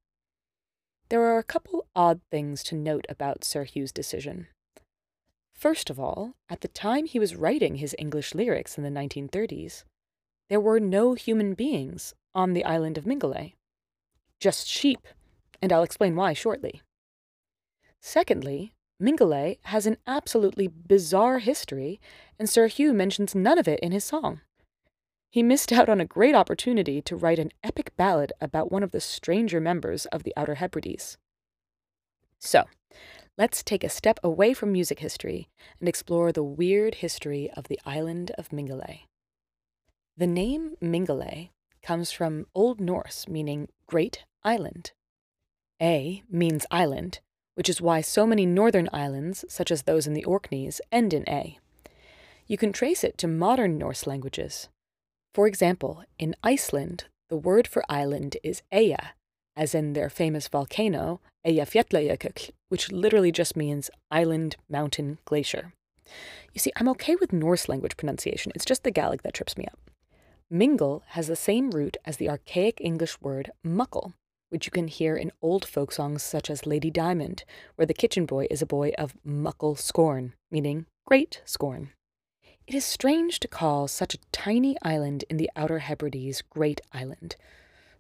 There 1.09 1.23
are 1.23 1.39
a 1.39 1.45
couple 1.45 1.87
odd 1.95 2.21
things 2.33 2.65
to 2.65 2.75
note 2.75 3.07
about 3.09 3.45
Sir 3.45 3.63
Hugh's 3.63 3.93
decision. 3.93 4.49
First 5.55 5.89
of 5.89 6.01
all, 6.01 6.35
at 6.51 6.63
the 6.63 6.69
time 6.69 7.07
he 7.07 7.21
was 7.21 7.37
writing 7.37 7.77
his 7.77 7.95
English 7.99 8.35
lyrics 8.35 8.77
in 8.77 8.83
the 8.83 8.91
1930s, 8.91 9.85
there 10.49 10.61
were 10.61 10.81
no 10.81 11.15
human 11.15 11.55
beings 11.55 12.13
on 12.35 12.53
the 12.53 12.65
island 12.65 12.99
of 12.99 13.05
Mingulay. 13.05 13.55
Just 14.41 14.67
sheep, 14.67 15.07
and 15.63 15.73
I'll 15.73 15.85
explain 15.85 16.17
why 16.17 16.33
shortly. 16.33 16.83
Secondly, 18.03 18.73
Mingulay 19.01 19.59
has 19.63 19.87
an 19.87 19.99
absolutely 20.07 20.67
bizarre 20.67 21.39
history, 21.39 22.01
and 22.39 22.51
Sir 22.51 22.67
Hugh 22.67 22.93
mentions 22.93 23.35
none 23.35 23.59
of 23.59 23.69
it 23.69 23.81
in 23.81 23.93
his 23.93 24.05
song. 24.05 24.41
He 25.31 25.43
missed 25.43 25.73
out 25.73 25.89
on 25.89 26.01
a 26.01 26.07
great 26.07 26.35
opportunity 26.35 27.03
to 27.03 27.17
write 27.17 27.39
an 27.39 27.53
epic 27.63 27.93
ballad 27.97 28.33
about 28.41 28.73
one 28.73 28.83
of 28.83 28.93
the 28.93 29.01
stranger 29.01 29.61
members 29.61 30.07
of 30.07 30.23
the 30.23 30.33
Outer 30.37 30.55
Hebrides. 30.55 31.19
So, 32.39 32.65
let's 33.37 33.63
take 33.63 33.85
a 33.85 33.89
step 33.89 34.19
away 34.23 34.55
from 34.55 34.73
music 34.73 35.01
history 35.01 35.49
and 35.81 35.89
explore 35.89 36.33
the 36.33 36.43
weird 36.43 36.97
history 36.97 37.51
of 37.57 37.69
the 37.69 37.81
island 37.85 38.31
of 38.39 38.51
Mingulay. 38.51 39.03
The 40.17 40.27
name 40.27 40.77
Mingulay 40.81 41.51
comes 41.83 42.11
from 42.11 42.47
Old 42.55 42.81
Norse 42.81 43.29
meaning 43.29 43.69
great 43.87 44.25
island. 44.43 44.93
A 45.81 46.23
means 46.31 46.65
island, 46.71 47.21
which 47.55 47.69
is 47.69 47.83
why 47.83 48.01
so 48.01 48.27
many 48.27 48.47
northern 48.47 48.89
islands, 48.93 49.45
such 49.49 49.71
as 49.71 49.83
those 49.83 50.07
in 50.07 50.15
the 50.15 50.25
Orkneys, 50.25 50.81
end 50.91 51.13
in 51.13 51.29
A. 51.29 51.59
You 52.47 52.57
can 52.57 52.73
trace 52.73 53.05
it 53.05 53.19
to 53.19 53.29
modern 53.29 53.77
Norse 53.77 54.07
languages. 54.07 54.69
For 55.37 55.47
example, 55.47 56.03
in 56.19 56.35
Iceland, 56.43 57.05
the 57.29 57.37
word 57.37 57.69
for 57.69 57.85
island 57.91 58.39
is 58.43 58.63
Eyja, 58.73 59.09
as 59.55 59.75
in 59.75 59.93
their 59.93 60.09
famous 60.09 60.49
volcano, 60.49 61.21
Eyjafjallajökull, 61.47 62.53
which 62.71 62.91
literally 62.91 63.31
just 63.31 63.55
means 63.55 63.91
island, 64.11 64.57
mountain, 64.67 65.19
glacier. 65.27 65.75
You 66.55 66.59
see, 66.59 66.73
I'm 66.77 66.89
okay 66.89 67.17
with 67.17 67.35
Norse 67.35 67.69
language 67.69 67.99
pronunciation, 67.99 68.51
it's 68.55 68.65
just 68.65 68.83
the 68.83 68.91
Gaelic 68.91 69.25
that 69.25 69.35
trips 69.35 69.59
me 69.59 69.67
up. 69.67 69.79
Mingle 70.51 71.03
has 71.09 71.27
the 71.27 71.37
same 71.37 71.71
root 71.71 71.99
as 72.07 72.17
the 72.17 72.31
archaic 72.31 72.81
English 72.81 73.21
word 73.21 73.51
muckle, 73.63 74.15
which 74.49 74.65
you 74.65 74.73
can 74.73 74.89
hear 74.89 75.17
in 75.17 75.33
old 75.43 75.67
folk 75.67 75.93
songs 75.93 76.23
such 76.23 76.49
as 76.49 76.65
Lady 76.65 76.91
Diamond, 76.91 77.45
where 77.75 77.85
the 77.85 77.93
kitchen 77.93 78.25
boy 78.25 78.47
is 78.51 78.63
a 78.63 78.67
boy 78.67 78.93
of 78.97 79.15
muckle 79.23 79.77
scorn, 79.77 80.33
meaning 80.51 80.87
great 81.05 81.43
scorn. 81.45 81.91
It 82.67 82.75
is 82.75 82.85
strange 82.85 83.39
to 83.41 83.49
call 83.49 83.87
such 83.87 84.15
a 84.15 84.19
tiny 84.33 84.77
island 84.83 85.25
in 85.31 85.37
the 85.37 85.49
Outer 85.55 85.79
Hebrides 85.79 86.43
Great 86.43 86.81
Island, 86.93 87.37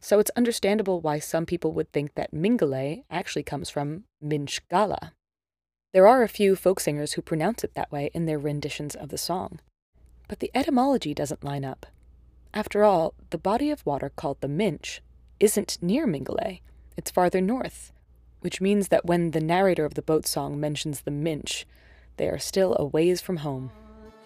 so 0.00 0.18
it's 0.18 0.32
understandable 0.34 1.00
why 1.00 1.20
some 1.20 1.46
people 1.46 1.70
would 1.70 1.92
think 1.92 2.16
that 2.16 2.34
Mingulay 2.34 3.04
actually 3.08 3.44
comes 3.44 3.70
from 3.70 4.06
Minchgala. 4.20 5.12
There 5.92 6.08
are 6.08 6.24
a 6.24 6.28
few 6.28 6.56
folk 6.56 6.80
singers 6.80 7.12
who 7.12 7.22
pronounce 7.22 7.62
it 7.62 7.74
that 7.74 7.92
way 7.92 8.10
in 8.12 8.26
their 8.26 8.40
renditions 8.40 8.96
of 8.96 9.10
the 9.10 9.18
song. 9.18 9.60
But 10.26 10.40
the 10.40 10.50
etymology 10.52 11.14
doesn't 11.14 11.44
line 11.44 11.64
up. 11.64 11.86
After 12.52 12.82
all, 12.82 13.14
the 13.30 13.38
body 13.38 13.70
of 13.70 13.86
water 13.86 14.10
called 14.16 14.40
the 14.40 14.48
Minch 14.48 15.00
isn't 15.38 15.78
near 15.80 16.08
Mingulay, 16.08 16.60
it's 16.96 17.12
farther 17.12 17.40
north, 17.40 17.92
which 18.40 18.60
means 18.60 18.88
that 18.88 19.06
when 19.06 19.30
the 19.30 19.40
narrator 19.40 19.84
of 19.84 19.94
the 19.94 20.02
boat 20.02 20.26
song 20.26 20.58
mentions 20.58 21.02
the 21.02 21.12
Minch, 21.12 21.66
they 22.16 22.28
are 22.28 22.40
still 22.40 22.74
a 22.80 22.84
ways 22.84 23.20
from 23.20 23.38
home. 23.38 23.70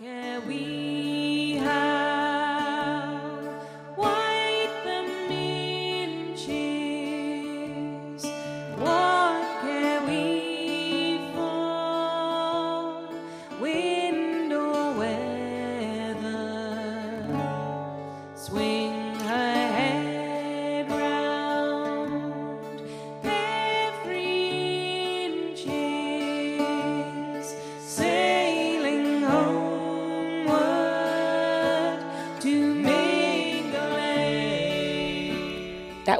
Can 0.00 0.46
we? 0.48 1.19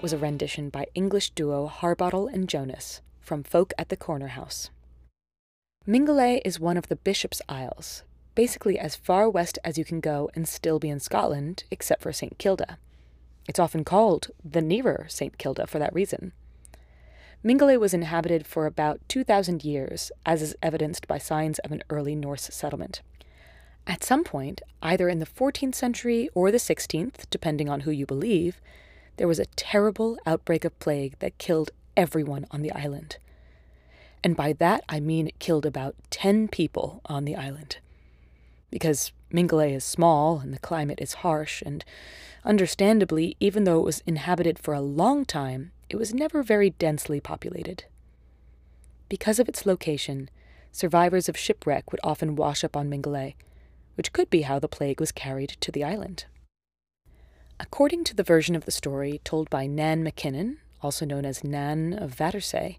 That 0.01 0.05
was 0.05 0.13
a 0.15 0.17
rendition 0.17 0.71
by 0.71 0.87
English 0.95 1.29
duo 1.33 1.67
Harbottle 1.67 2.27
and 2.27 2.49
Jonas 2.49 3.03
from 3.21 3.43
Folk 3.43 3.75
at 3.77 3.91
the 3.91 3.99
Corner 3.99 4.29
House. 4.29 4.71
Mingulay 5.87 6.41
is 6.43 6.59
one 6.59 6.79
of 6.79 6.89
the 6.89 6.97
Bishop's 6.97 7.43
Isles, 7.51 8.03
basically 8.35 8.79
as 8.79 8.97
far 8.97 9.29
west 9.29 9.59
as 9.63 9.77
you 9.77 9.85
can 9.85 10.01
go 10.01 10.31
and 10.35 10.49
still 10.49 10.79
be 10.79 10.89
in 10.89 11.01
Scotland, 11.01 11.65
except 11.71 12.01
for 12.01 12.15
St. 12.15 12.39
Kilda. 12.39 12.79
It's 13.47 13.59
often 13.59 13.85
called 13.85 14.29
the 14.43 14.63
nearer 14.63 15.05
St. 15.07 15.37
Kilda 15.37 15.67
for 15.67 15.79
that 15.79 15.93
reason. 15.93 16.33
Mingulay 17.45 17.79
was 17.79 17.93
inhabited 17.93 18.47
for 18.47 18.65
about 18.65 19.07
2,000 19.09 19.67
years, 19.67 20.11
as 20.25 20.41
is 20.41 20.57
evidenced 20.63 21.07
by 21.07 21.19
signs 21.19 21.59
of 21.59 21.73
an 21.73 21.83
early 21.91 22.15
Norse 22.15 22.49
settlement. 22.51 23.03
At 23.87 24.03
some 24.03 24.25
point, 24.25 24.63
either 24.81 25.11
in 25.11 25.19
the 25.19 25.27
14th 25.27 25.75
century 25.75 26.31
or 26.35 26.51
the 26.51 26.57
16th, 26.57 27.29
depending 27.29 27.69
on 27.69 27.81
who 27.81 27.91
you 27.91 28.07
believe, 28.07 28.63
there 29.21 29.29
was 29.29 29.39
a 29.39 29.45
terrible 29.55 30.17
outbreak 30.25 30.65
of 30.65 30.79
plague 30.79 31.15
that 31.19 31.37
killed 31.37 31.71
everyone 31.95 32.47
on 32.53 32.63
the 32.63 32.73
island. 32.73 33.19
And 34.25 34.35
by 34.35 34.55
that, 34.55 34.83
I 34.89 34.99
mean 34.99 35.29
it 35.29 35.39
killed 35.39 35.67
about 35.67 35.95
10 36.09 36.49
people 36.49 37.03
on 37.05 37.27
the 37.27 37.37
island. 37.37 37.77
Because 38.71 39.13
Mingulay 39.31 39.75
is 39.75 39.85
small 39.85 40.39
and 40.39 40.55
the 40.55 40.59
climate 40.59 41.01
is 41.03 41.21
harsh, 41.21 41.61
and 41.61 41.85
understandably, 42.47 43.37
even 43.41 43.65
though 43.65 43.81
it 43.81 43.85
was 43.85 44.03
inhabited 44.07 44.59
for 44.59 44.73
a 44.73 44.81
long 44.81 45.27
time, 45.27 45.73
it 45.91 45.97
was 45.97 46.15
never 46.15 46.43
very 46.43 46.71
densely 46.71 47.21
populated. 47.21 47.85
Because 49.11 49.39
of 49.39 49.51
its 49.51 49.67
location, 49.67 50.31
survivors 50.73 51.29
of 51.29 51.37
shipwreck 51.37 51.93
would 51.93 52.01
often 52.03 52.37
wash 52.37 52.65
up 52.65 52.75
on 52.75 52.89
Mingulay, 52.89 53.35
which 53.97 54.15
could 54.15 54.31
be 54.31 54.43
how 54.43 54.59
the 54.59 54.67
plague 54.67 54.99
was 54.99 55.13
carried 55.13 55.59
to 55.61 55.71
the 55.71 55.85
island. 55.85 56.25
According 57.63 58.05
to 58.05 58.17
the 58.17 58.23
version 58.23 58.57
of 58.57 58.65
the 58.65 58.71
story 58.71 59.21
told 59.23 59.51
by 59.51 59.67
Nan 59.67 60.03
McKinnon, 60.03 60.57
also 60.81 61.05
known 61.05 61.27
as 61.27 61.45
Nan 61.45 61.93
of 61.93 62.17
Vatersay, 62.17 62.79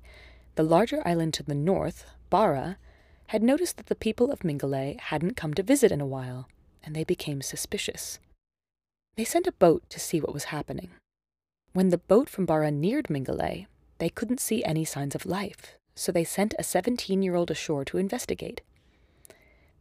the 0.55 0.63
larger 0.63 1.07
island 1.07 1.35
to 1.35 1.43
the 1.43 1.53
north, 1.53 2.03
Barra, 2.31 2.79
had 3.27 3.43
noticed 3.43 3.77
that 3.77 3.85
the 3.85 3.95
people 3.95 4.31
of 4.31 4.39
Mingulay 4.39 4.99
hadn't 4.99 5.37
come 5.37 5.53
to 5.53 5.61
visit 5.61 5.91
in 5.91 6.01
a 6.01 6.05
while, 6.07 6.49
and 6.83 6.95
they 6.95 7.03
became 7.03 7.43
suspicious. 7.43 8.17
They 9.17 9.23
sent 9.23 9.45
a 9.45 9.51
boat 9.51 9.83
to 9.89 9.99
see 9.99 10.19
what 10.19 10.33
was 10.33 10.45
happening. 10.45 10.89
When 11.73 11.89
the 11.89 11.99
boat 11.99 12.27
from 12.27 12.47
Barra 12.47 12.71
neared 12.71 13.07
Mingulay, 13.07 13.67
they 13.99 14.09
couldn't 14.09 14.41
see 14.41 14.63
any 14.63 14.83
signs 14.83 15.13
of 15.13 15.27
life, 15.27 15.77
so 15.93 16.11
they 16.11 16.23
sent 16.23 16.55
a 16.57 16.63
17 16.63 17.21
year 17.21 17.35
old 17.35 17.51
ashore 17.51 17.85
to 17.85 17.99
investigate. 17.99 18.61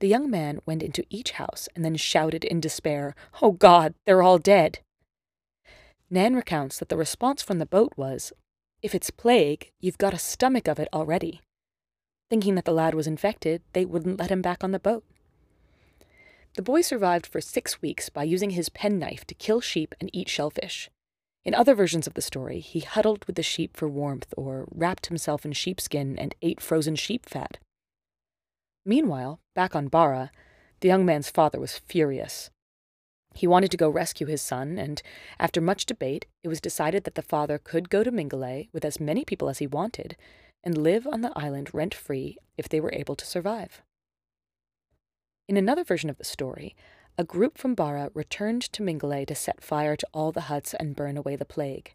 The 0.00 0.08
young 0.08 0.30
man 0.30 0.60
went 0.66 0.82
into 0.82 1.06
each 1.08 1.32
house 1.32 1.70
and 1.74 1.86
then 1.86 1.96
shouted 1.96 2.44
in 2.44 2.60
despair, 2.60 3.14
Oh 3.40 3.52
God, 3.52 3.94
they're 4.04 4.22
all 4.22 4.38
dead! 4.38 4.80
Nan 6.12 6.34
recounts 6.34 6.78
that 6.78 6.88
the 6.88 6.96
response 6.96 7.40
from 7.40 7.60
the 7.60 7.66
boat 7.66 7.92
was, 7.96 8.32
If 8.82 8.96
it's 8.96 9.10
plague, 9.10 9.70
you've 9.78 9.98
got 9.98 10.12
a 10.12 10.18
stomach 10.18 10.66
of 10.66 10.80
it 10.80 10.88
already. 10.92 11.40
Thinking 12.28 12.56
that 12.56 12.64
the 12.64 12.72
lad 12.72 12.94
was 12.94 13.06
infected, 13.06 13.62
they 13.74 13.84
wouldn't 13.84 14.18
let 14.18 14.30
him 14.30 14.42
back 14.42 14.64
on 14.64 14.72
the 14.72 14.80
boat. 14.80 15.04
The 16.54 16.62
boy 16.62 16.80
survived 16.80 17.26
for 17.26 17.40
six 17.40 17.80
weeks 17.80 18.08
by 18.08 18.24
using 18.24 18.50
his 18.50 18.68
penknife 18.68 19.24
to 19.26 19.34
kill 19.34 19.60
sheep 19.60 19.94
and 20.00 20.10
eat 20.12 20.28
shellfish. 20.28 20.90
In 21.44 21.54
other 21.54 21.76
versions 21.76 22.08
of 22.08 22.14
the 22.14 22.22
story, 22.22 22.58
he 22.58 22.80
huddled 22.80 23.24
with 23.26 23.36
the 23.36 23.42
sheep 23.42 23.76
for 23.76 23.88
warmth 23.88 24.34
or 24.36 24.66
wrapped 24.70 25.06
himself 25.06 25.44
in 25.46 25.52
sheepskin 25.52 26.18
and 26.18 26.34
ate 26.42 26.60
frozen 26.60 26.96
sheep 26.96 27.24
fat. 27.24 27.58
Meanwhile, 28.84 29.38
back 29.54 29.76
on 29.76 29.86
Barra, 29.86 30.32
the 30.80 30.88
young 30.88 31.06
man's 31.06 31.30
father 31.30 31.60
was 31.60 31.78
furious. 31.78 32.50
He 33.34 33.46
wanted 33.46 33.70
to 33.70 33.76
go 33.76 33.88
rescue 33.88 34.26
his 34.26 34.42
son, 34.42 34.78
and 34.78 35.02
after 35.38 35.60
much 35.60 35.86
debate, 35.86 36.26
it 36.42 36.48
was 36.48 36.60
decided 36.60 37.04
that 37.04 37.14
the 37.14 37.22
father 37.22 37.58
could 37.58 37.88
go 37.88 38.02
to 38.02 38.10
Mingulay 38.10 38.68
with 38.72 38.84
as 38.84 39.00
many 39.00 39.24
people 39.24 39.48
as 39.48 39.58
he 39.58 39.66
wanted 39.66 40.16
and 40.62 40.76
live 40.76 41.06
on 41.06 41.20
the 41.20 41.32
island 41.36 41.72
rent 41.72 41.94
free 41.94 42.38
if 42.58 42.68
they 42.68 42.80
were 42.80 42.92
able 42.92 43.16
to 43.16 43.26
survive. 43.26 43.82
In 45.48 45.56
another 45.56 45.84
version 45.84 46.10
of 46.10 46.18
the 46.18 46.24
story, 46.24 46.76
a 47.16 47.24
group 47.24 47.58
from 47.58 47.74
Barra 47.74 48.10
returned 48.14 48.62
to 48.72 48.82
Mingulay 48.82 49.26
to 49.26 49.34
set 49.34 49.62
fire 49.62 49.96
to 49.96 50.06
all 50.12 50.32
the 50.32 50.42
huts 50.42 50.74
and 50.74 50.96
burn 50.96 51.16
away 51.16 51.36
the 51.36 51.44
plague. 51.44 51.94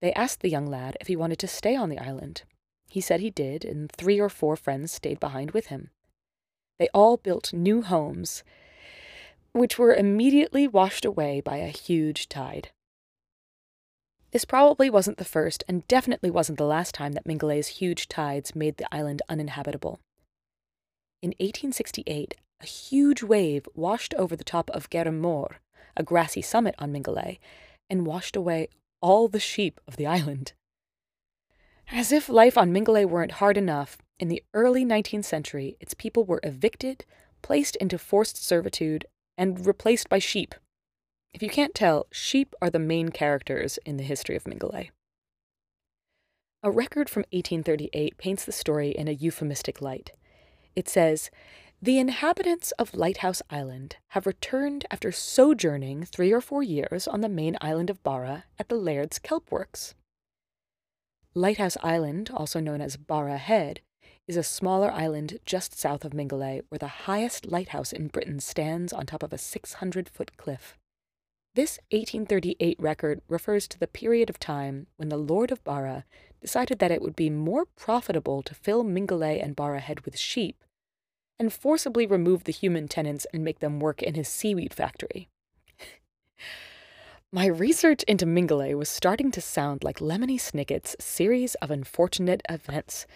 They 0.00 0.12
asked 0.12 0.40
the 0.40 0.50
young 0.50 0.66
lad 0.66 0.96
if 1.00 1.06
he 1.06 1.16
wanted 1.16 1.38
to 1.40 1.48
stay 1.48 1.76
on 1.76 1.88
the 1.88 1.98
island. 1.98 2.42
He 2.88 3.00
said 3.00 3.20
he 3.20 3.30
did, 3.30 3.64
and 3.64 3.90
three 3.90 4.20
or 4.20 4.28
four 4.28 4.56
friends 4.56 4.92
stayed 4.92 5.20
behind 5.20 5.52
with 5.52 5.66
him. 5.66 5.90
They 6.78 6.88
all 6.92 7.16
built 7.16 7.52
new 7.52 7.82
homes 7.82 8.42
which 9.52 9.78
were 9.78 9.94
immediately 9.94 10.66
washed 10.66 11.04
away 11.04 11.40
by 11.40 11.56
a 11.56 11.68
huge 11.68 12.28
tide. 12.28 12.70
This 14.30 14.44
probably 14.46 14.88
wasn't 14.88 15.18
the 15.18 15.24
first 15.24 15.62
and 15.68 15.86
definitely 15.88 16.30
wasn't 16.30 16.56
the 16.56 16.64
last 16.64 16.94
time 16.94 17.12
that 17.12 17.26
Mingulay's 17.26 17.68
huge 17.68 18.08
tides 18.08 18.56
made 18.56 18.78
the 18.78 18.94
island 18.94 19.20
uninhabitable. 19.28 20.00
In 21.20 21.30
1868, 21.38 22.34
a 22.60 22.66
huge 22.66 23.22
wave 23.22 23.68
washed 23.74 24.14
over 24.14 24.34
the 24.34 24.44
top 24.44 24.70
of 24.70 24.88
Garamor, 24.88 25.56
a 25.96 26.02
grassy 26.02 26.40
summit 26.40 26.74
on 26.78 26.92
Mingulay, 26.92 27.38
and 27.90 28.06
washed 28.06 28.36
away 28.36 28.68
all 29.02 29.28
the 29.28 29.40
sheep 29.40 29.80
of 29.86 29.96
the 29.96 30.06
island. 30.06 30.54
As 31.90 32.10
if 32.10 32.28
life 32.30 32.56
on 32.56 32.72
Mingulay 32.72 33.04
weren't 33.04 33.32
hard 33.32 33.58
enough, 33.58 33.98
in 34.18 34.28
the 34.28 34.42
early 34.54 34.84
19th 34.84 35.24
century, 35.24 35.76
its 35.80 35.92
people 35.92 36.24
were 36.24 36.40
evicted, 36.42 37.04
placed 37.42 37.76
into 37.76 37.98
forced 37.98 38.42
servitude, 38.42 39.04
and 39.42 39.66
replaced 39.66 40.08
by 40.08 40.20
sheep. 40.20 40.54
If 41.34 41.42
you 41.42 41.48
can't 41.48 41.74
tell, 41.74 42.06
sheep 42.12 42.54
are 42.62 42.70
the 42.70 42.78
main 42.78 43.08
characters 43.08 43.76
in 43.84 43.96
the 43.96 44.04
history 44.04 44.36
of 44.36 44.44
Mingulay. 44.44 44.90
A 46.62 46.70
record 46.70 47.10
from 47.10 47.24
1838 47.32 48.18
paints 48.18 48.44
the 48.44 48.52
story 48.52 48.90
in 48.90 49.08
a 49.08 49.12
euphemistic 49.12 49.82
light. 49.82 50.12
It 50.76 50.88
says, 50.88 51.28
The 51.82 51.98
inhabitants 51.98 52.70
of 52.78 52.94
Lighthouse 52.94 53.42
Island 53.50 53.96
have 54.10 54.28
returned 54.28 54.86
after 54.92 55.10
sojourning 55.10 56.04
three 56.04 56.30
or 56.30 56.40
four 56.40 56.62
years 56.62 57.08
on 57.08 57.20
the 57.20 57.28
main 57.28 57.56
island 57.60 57.90
of 57.90 58.04
Barra 58.04 58.44
at 58.60 58.68
the 58.68 58.76
Laird's 58.76 59.18
Kelp 59.18 59.50
Works. 59.50 59.96
Lighthouse 61.34 61.76
Island, 61.82 62.30
also 62.32 62.60
known 62.60 62.80
as 62.80 62.96
Barra 62.96 63.38
Head, 63.38 63.80
is 64.28 64.36
a 64.36 64.42
smaller 64.42 64.90
island 64.90 65.38
just 65.44 65.78
south 65.78 66.04
of 66.04 66.12
Mingulay 66.12 66.62
where 66.68 66.78
the 66.78 67.06
highest 67.06 67.46
lighthouse 67.46 67.92
in 67.92 68.08
Britain 68.08 68.40
stands 68.40 68.92
on 68.92 69.06
top 69.06 69.22
of 69.22 69.32
a 69.32 69.38
600 69.38 70.08
foot 70.08 70.36
cliff. 70.36 70.78
This 71.54 71.78
1838 71.90 72.80
record 72.80 73.20
refers 73.28 73.68
to 73.68 73.78
the 73.78 73.86
period 73.86 74.30
of 74.30 74.38
time 74.38 74.86
when 74.96 75.10
the 75.10 75.18
Lord 75.18 75.52
of 75.52 75.62
Barra 75.64 76.04
decided 76.40 76.78
that 76.78 76.90
it 76.90 77.02
would 77.02 77.14
be 77.14 77.30
more 77.30 77.66
profitable 77.66 78.42
to 78.42 78.54
fill 78.54 78.84
Mingulay 78.84 79.42
and 79.42 79.54
Barra 79.54 79.80
Head 79.80 80.00
with 80.06 80.18
sheep 80.18 80.64
and 81.38 81.52
forcibly 81.52 82.06
remove 82.06 82.44
the 82.44 82.52
human 82.52 82.88
tenants 82.88 83.26
and 83.32 83.44
make 83.44 83.58
them 83.58 83.80
work 83.80 84.02
in 84.02 84.14
his 84.14 84.28
seaweed 84.28 84.72
factory. 84.72 85.28
My 87.32 87.46
research 87.46 88.02
into 88.04 88.26
Mingulay 88.26 88.74
was 88.74 88.88
starting 88.88 89.30
to 89.32 89.40
sound 89.40 89.82
like 89.82 89.98
Lemony 89.98 90.38
Snicket's 90.38 90.96
series 91.00 91.54
of 91.56 91.70
unfortunate 91.70 92.42
events, 92.48 93.06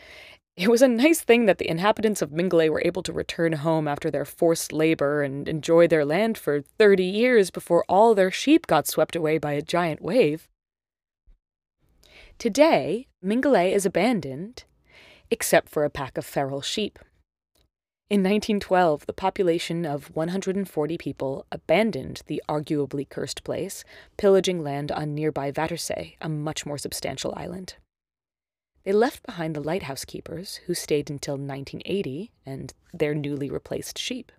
it 0.56 0.68
was 0.68 0.80
a 0.80 0.88
nice 0.88 1.20
thing 1.20 1.44
that 1.44 1.58
the 1.58 1.68
inhabitants 1.68 2.22
of 2.22 2.30
Mingulay 2.30 2.70
were 2.70 2.82
able 2.84 3.02
to 3.02 3.12
return 3.12 3.52
home 3.52 3.86
after 3.86 4.10
their 4.10 4.24
forced 4.24 4.72
labor 4.72 5.22
and 5.22 5.46
enjoy 5.48 5.86
their 5.86 6.04
land 6.04 6.38
for 6.38 6.62
30 6.62 7.04
years 7.04 7.50
before 7.50 7.84
all 7.90 8.14
their 8.14 8.30
sheep 8.30 8.66
got 8.66 8.86
swept 8.86 9.14
away 9.14 9.36
by 9.36 9.52
a 9.52 9.60
giant 9.60 10.00
wave. 10.00 10.48
Today, 12.38 13.06
Mingulay 13.22 13.72
is 13.72 13.84
abandoned, 13.84 14.64
except 15.30 15.68
for 15.68 15.84
a 15.84 15.90
pack 15.90 16.16
of 16.16 16.24
feral 16.24 16.62
sheep. 16.62 16.98
In 18.08 18.20
1912, 18.20 19.04
the 19.06 19.12
population 19.12 19.84
of 19.84 20.14
140 20.14 20.96
people 20.96 21.44
abandoned 21.52 22.22
the 22.28 22.42
arguably 22.48 23.06
cursed 23.06 23.44
place, 23.44 23.84
pillaging 24.16 24.62
land 24.62 24.90
on 24.92 25.14
nearby 25.14 25.50
Vatersay, 25.50 26.14
a 26.22 26.28
much 26.28 26.64
more 26.64 26.78
substantial 26.78 27.34
island. 27.36 27.74
They 28.86 28.92
left 28.92 29.26
behind 29.26 29.56
the 29.56 29.60
lighthouse 29.60 30.04
keepers, 30.04 30.60
who 30.66 30.74
stayed 30.74 31.10
until 31.10 31.34
1980, 31.34 32.30
and 32.46 32.72
their 32.94 33.16
newly 33.16 33.50
replaced 33.50 33.98
sheep. 33.98 34.30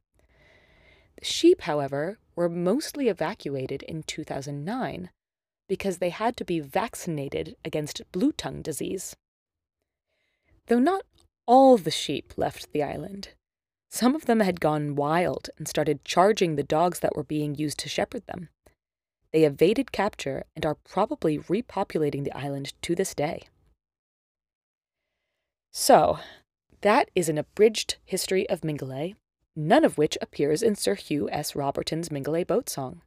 The 1.18 1.25
sheep, 1.25 1.63
however, 1.63 2.18
were 2.34 2.48
mostly 2.48 3.10
evacuated 3.10 3.84
in 3.84 4.04
2009 4.04 5.10
because 5.68 5.98
they 5.98 6.12
had 6.12 6.38
to 6.38 6.46
be 6.46 6.62
vaccinated 6.62 7.58
against 7.66 8.10
blue 8.13 8.32
tongue 8.32 8.62
disease. 8.62 9.18
Though 10.68 10.80
not 10.80 11.01
all 11.46 11.77
the 11.77 11.92
sheep 11.92 12.34
left 12.38 12.72
the 12.72 12.84
island, 12.84 13.32
some 13.92 14.16
of 14.16 14.27
them 14.27 14.39
had 14.39 14.62
gone 14.62 14.96
wild 14.96 15.50
and 15.58 15.68
started 15.68 16.06
charging 16.06 16.56
the 16.56 16.63
dogs 16.63 17.01
that 17.01 17.18
were 17.18 17.24
being 17.24 17.56
used 17.56 17.80
to 17.80 17.89
shepherd 17.89 18.25
them. 18.27 18.48
They 19.34 19.44
evaded 19.44 19.92
capture 19.92 20.46
and 20.56 20.66
are 20.66 20.75
probably 20.75 21.38
repopulating 21.38 22.24
the 22.24 22.38
island 22.38 22.72
to 22.84 22.96
this 22.96 23.13
day. 23.13 23.48
So, 25.72 26.20
that 26.82 27.10
is 27.16 27.30
an 27.30 27.38
abridged 27.38 27.98
history 28.06 28.50
of 28.50 28.62
Mingulay, 28.62 29.16
none 29.56 29.84
of 29.84 29.98
which 29.98 30.18
appears 30.22 30.62
in 30.62 30.76
Sir 30.76 30.96
Hugh 30.96 31.30
S. 31.30 31.56
Roberton's 31.56 32.10
Mingulay 32.10 32.46
boat 32.46 32.70
song. 32.70 33.02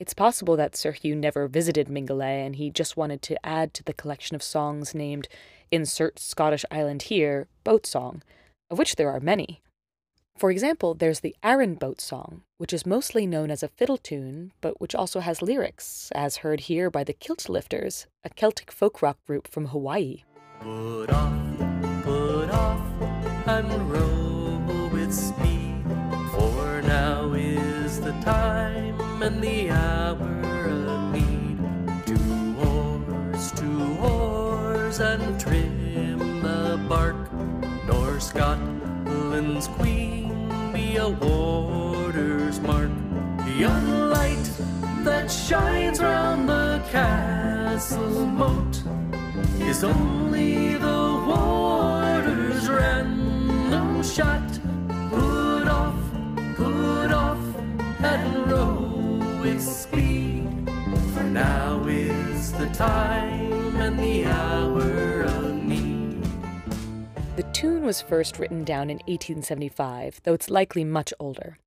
It's 0.00 0.14
possible 0.14 0.56
that 0.56 0.76
Sir 0.76 0.92
Hugh 0.92 1.14
never 1.14 1.46
visited 1.46 1.88
Mingulay 1.88 2.44
and 2.44 2.56
he 2.56 2.68
just 2.70 2.96
wanted 2.96 3.22
to 3.22 3.46
add 3.46 3.72
to 3.74 3.84
the 3.84 3.94
collection 3.94 4.34
of 4.34 4.42
songs 4.42 4.94
named 4.94 5.28
Insert 5.70 6.18
Scottish 6.18 6.64
Island 6.70 7.02
Here 7.02 7.48
Boat 7.62 7.86
Song, 7.86 8.22
of 8.70 8.78
which 8.78 8.96
there 8.96 9.10
are 9.10 9.20
many. 9.20 9.62
For 10.36 10.50
example, 10.50 10.94
there's 10.94 11.20
the 11.20 11.36
Arran 11.44 11.76
Boat 11.76 12.00
Song, 12.00 12.42
which 12.58 12.72
is 12.72 12.84
mostly 12.84 13.24
known 13.24 13.52
as 13.52 13.62
a 13.62 13.68
fiddle 13.68 13.98
tune, 13.98 14.52
but 14.60 14.80
which 14.80 14.94
also 14.94 15.20
has 15.20 15.42
lyrics, 15.42 16.10
as 16.14 16.38
heard 16.38 16.60
here 16.60 16.90
by 16.90 17.04
the 17.04 17.12
Kilt 17.12 17.48
Lifters, 17.48 18.06
a 18.24 18.30
Celtic 18.30 18.72
folk 18.72 19.00
rock 19.00 19.18
group 19.26 19.46
from 19.46 19.66
Hawaii. 19.66 20.22
Put 20.60 21.10
off, 21.10 21.32
put 22.02 22.50
off, 22.50 22.80
and 23.46 23.90
row 23.90 24.88
with 24.92 25.12
speed. 25.12 25.84
For 26.32 26.80
now 26.82 27.32
is 27.34 28.00
the 28.00 28.12
time 28.22 28.98
and 29.22 29.42
the 29.42 29.70
hour 29.70 30.16
of 30.16 31.12
need. 31.12 31.58
Two 32.06 32.56
oars, 32.58 33.52
two 33.52 33.96
oars, 34.00 35.00
and 35.00 35.38
trim 35.38 36.42
the 36.42 36.80
bark. 36.88 37.16
Nor 37.86 38.20
Scotland's 38.20 39.68
queen 39.68 40.72
be 40.72 40.96
a 40.96 41.08
warder's 41.08 42.60
mark. 42.60 42.90
The 43.44 43.52
young 43.52 44.10
light 44.10 44.50
that 45.04 45.30
shines 45.30 46.00
round 46.00 46.48
the 46.48 46.82
castle 46.90 48.26
moat 48.26 48.82
is 49.60 49.84
only 49.84 50.74
the 50.74 51.24
water's 51.26 52.68
random 52.68 54.02
shot. 54.02 54.60
Put 55.10 55.68
off, 55.68 55.98
put 56.56 57.12
off, 57.12 57.38
and 58.00 58.50
row 58.50 59.40
with 59.40 59.62
speed. 59.62 60.48
For 61.14 61.24
now 61.24 61.84
is 61.86 62.52
the 62.52 62.68
time 62.70 63.76
and 63.76 63.98
the 63.98 64.24
hour 64.26 65.22
of 65.22 65.54
need. 65.54 66.22
The 67.36 67.44
tune 67.52 67.84
was 67.84 68.00
first 68.00 68.38
written 68.38 68.64
down 68.64 68.90
in 68.90 68.98
1875, 69.06 70.20
though 70.22 70.34
it's 70.34 70.50
likely 70.50 70.84
much 70.84 71.12
older. 71.18 71.58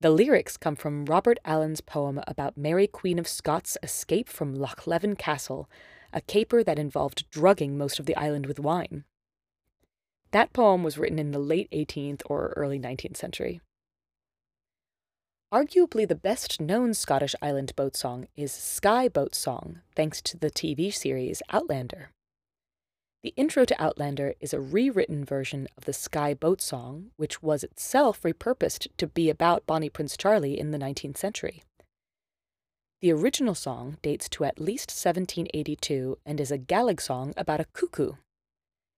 The 0.00 0.10
lyrics 0.10 0.56
come 0.56 0.74
from 0.74 1.04
Robert 1.04 1.38
Allen's 1.44 1.80
poem 1.80 2.20
about 2.26 2.56
Mary 2.56 2.88
Queen 2.88 3.20
of 3.20 3.28
Scots' 3.28 3.78
escape 3.84 4.28
from 4.28 4.52
Loch 4.52 4.84
Leven 4.84 5.14
Castle, 5.14 5.70
a 6.12 6.20
caper 6.20 6.62
that 6.62 6.78
involved 6.78 7.28
drugging 7.30 7.76
most 7.78 7.98
of 7.98 8.06
the 8.06 8.16
island 8.16 8.46
with 8.46 8.60
wine. 8.60 9.04
That 10.32 10.52
poem 10.52 10.82
was 10.82 10.98
written 10.98 11.18
in 11.18 11.30
the 11.30 11.38
late 11.38 11.70
18th 11.72 12.22
or 12.26 12.54
early 12.56 12.78
19th 12.78 13.16
century. 13.16 13.60
Arguably 15.52 16.08
the 16.08 16.14
best 16.14 16.60
known 16.62 16.94
Scottish 16.94 17.34
island 17.42 17.76
boat 17.76 17.94
song 17.94 18.26
is 18.34 18.50
Skye 18.52 19.08
Boat 19.08 19.34
Song, 19.34 19.80
thanks 19.94 20.22
to 20.22 20.38
the 20.38 20.50
TV 20.50 20.92
series 20.92 21.42
Outlander. 21.50 22.10
The 23.22 23.34
intro 23.36 23.66
to 23.66 23.80
Outlander 23.80 24.34
is 24.40 24.54
a 24.54 24.60
rewritten 24.60 25.24
version 25.24 25.68
of 25.76 25.84
the 25.84 25.92
Skye 25.92 26.34
Boat 26.34 26.62
Song, 26.62 27.10
which 27.16 27.42
was 27.42 27.62
itself 27.62 28.22
repurposed 28.22 28.88
to 28.96 29.06
be 29.06 29.28
about 29.28 29.66
Bonnie 29.66 29.90
Prince 29.90 30.16
Charlie 30.16 30.58
in 30.58 30.70
the 30.70 30.78
19th 30.78 31.18
century. 31.18 31.62
The 33.02 33.10
original 33.10 33.56
song 33.56 33.96
dates 34.00 34.28
to 34.28 34.44
at 34.44 34.60
least 34.60 34.90
1782 34.90 36.18
and 36.24 36.38
is 36.38 36.52
a 36.52 36.56
Gaelic 36.56 37.00
song 37.00 37.34
about 37.36 37.58
a 37.58 37.64
cuckoo. 37.64 38.12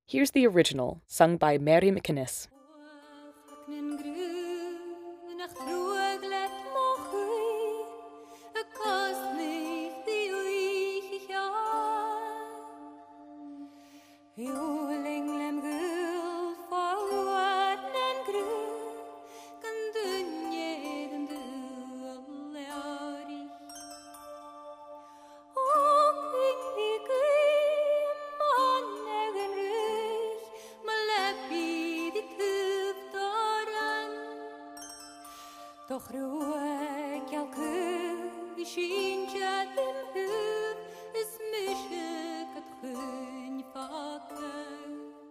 Here's 0.07 0.33
the 0.33 0.47
original, 0.47 1.01
sung 1.07 1.39
by 1.39 1.57
Mairi 1.57 1.91
MacInnes. 1.91 2.49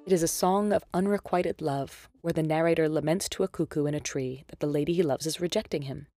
It 0.05 0.11
is 0.11 0.21
a 0.21 0.27
song 0.27 0.73
of 0.73 0.83
unrequited 0.93 1.61
love, 1.61 2.09
where 2.19 2.33
the 2.33 2.43
narrator 2.43 2.89
laments 2.89 3.29
to 3.29 3.43
a 3.43 3.47
cuckoo 3.47 3.85
in 3.85 3.93
a 3.93 4.01
tree 4.01 4.43
that 4.47 4.59
the 4.59 4.67
lady 4.67 4.91
he 4.91 5.01
loves 5.01 5.25
is 5.25 5.39
rejecting 5.39 5.83
him. 5.83 6.07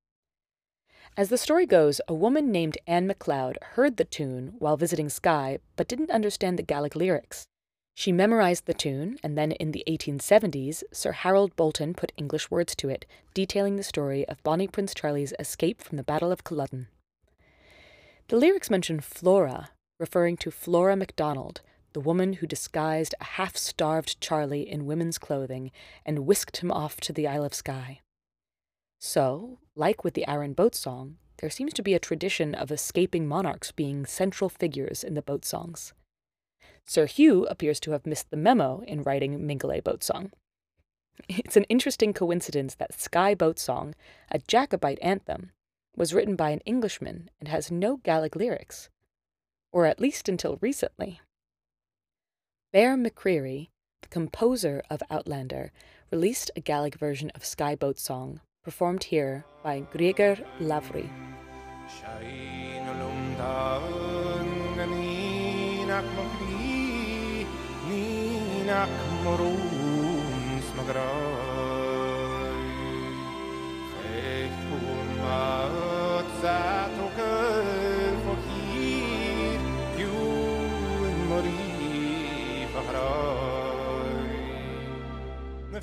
As 1.17 1.29
the 1.29 1.39
story 1.39 1.67
goes, 1.67 2.01
a 2.09 2.15
woman 2.15 2.51
named 2.51 2.79
Anne 2.89 3.07
MacLeod 3.07 3.59
heard 3.75 3.97
the 3.97 4.05
tune 4.05 4.55
while 4.59 4.77
visiting 4.77 5.09
Skye, 5.09 5.61
but 5.77 5.87
didn't 5.87 6.11
understand 6.11 6.59
the 6.59 6.65
Gaelic 6.65 6.97
lyrics. 6.97 7.47
She 7.95 8.11
memorized 8.11 8.67
the 8.67 8.75
tune, 8.75 9.19
and 9.23 9.39
then 9.39 9.53
in 9.53 9.71
the 9.71 9.85
1870s, 9.87 10.83
Sir 10.93 11.13
Harold 11.13 11.55
Boulton 11.55 11.95
put 11.95 12.13
English 12.17 12.51
words 12.51 12.75
to 12.77 12.89
it, 12.89 13.07
detailing 13.35 13.77
the 13.77 13.85
story 13.85 14.27
of 14.27 14.43
Bonnie 14.43 14.67
Prince 14.67 14.95
Charlie's 14.95 15.33
escape 15.39 15.81
from 15.81 15.97
the 15.97 16.03
Battle 16.03 16.33
of 16.33 16.43
Culloden. 16.43 16.89
The 18.27 18.37
lyrics 18.37 18.69
mention 18.69 18.99
Flora, 18.99 19.71
referring 20.01 20.37
to 20.39 20.51
Flora 20.51 20.97
MacDonald, 20.97 21.61
the 21.97 22.01
woman 22.01 22.35
who 22.35 22.47
disguised 22.47 23.15
a 23.23 23.25
half 23.25 23.57
starved 23.57 24.21
Charlie 24.21 24.69
in 24.69 24.85
women's 24.85 25.17
clothing 25.17 25.71
and 26.05 26.27
whisked 26.27 26.59
him 26.59 26.71
off 26.71 27.01
to 27.01 27.11
the 27.11 27.27
Isle 27.27 27.43
of 27.43 27.55
Skye. 27.55 28.01
So, 29.01 29.61
like 29.75 30.05
with 30.05 30.13
the 30.13 30.29
Arran 30.29 30.53
boat 30.53 30.75
song, 30.75 31.17
there 31.39 31.49
seems 31.49 31.73
to 31.73 31.83
be 31.83 31.95
a 31.95 31.99
tradition 31.99 32.55
of 32.55 32.71
escaping 32.71 33.27
monarchs 33.27 33.73
being 33.73 34.05
central 34.05 34.51
figures 34.51 35.03
in 35.03 35.15
the 35.15 35.23
boat 35.23 35.47
songs. 35.47 35.95
Sir 36.85 37.07
Hugh 37.07 37.47
appears 37.47 37.81
to 37.81 37.93
have 37.93 38.05
missed 38.05 38.29
the 38.29 38.37
memo 38.37 38.83
in 38.87 39.03
writing 39.03 39.39
Mingulay 39.39 39.83
Boat 39.83 40.05
Song. 40.05 40.33
It's 41.31 41.57
an 41.57 41.65
interesting 41.71 42.13
coincidence 42.13 42.75
that 42.75 43.01
Skye 43.01 43.35
Boat 43.35 43.59
Song, 43.59 43.95
a 44.31 44.39
Jacobite 44.39 44.99
anthem, 45.01 45.53
was 45.97 46.13
written 46.13 46.37
by 46.37 46.51
an 46.51 46.61
Englishman 46.67 47.31
and 47.41 47.49
has 47.49 47.71
no 47.71 47.97
Gaelic 47.97 48.37
lyrics, 48.37 48.91
or 49.73 49.87
at 49.87 49.99
least 49.99 50.29
until 50.29 50.59
recently. 50.61 51.21
Bear 52.77 52.95
McCreary, 52.99 53.69
the 54.03 54.09
composer 54.09 54.83
of 54.91 55.03
Outlander, 55.09 55.73
released 56.11 56.51
a 56.55 56.61
Gaelic 56.61 56.97
version 56.97 57.31
of 57.35 57.43
Skye 57.43 57.75
Boat 57.75 57.99
Song, 57.99 58.41
performed 58.63 59.05
here 59.05 59.47
by 59.65 59.81
Griogair 59.95 60.45
Labhruidh. 60.61 61.09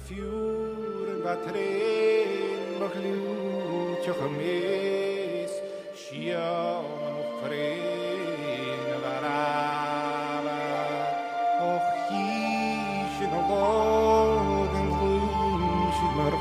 A 0.04 1.36
och 11.64 11.88
hí 12.10 12.28
sin 13.18 13.32
a 13.32 13.42
bá 13.50 13.68
an 14.76 14.88
glún 15.00 15.92
si 15.98 16.08
mar 16.18 16.36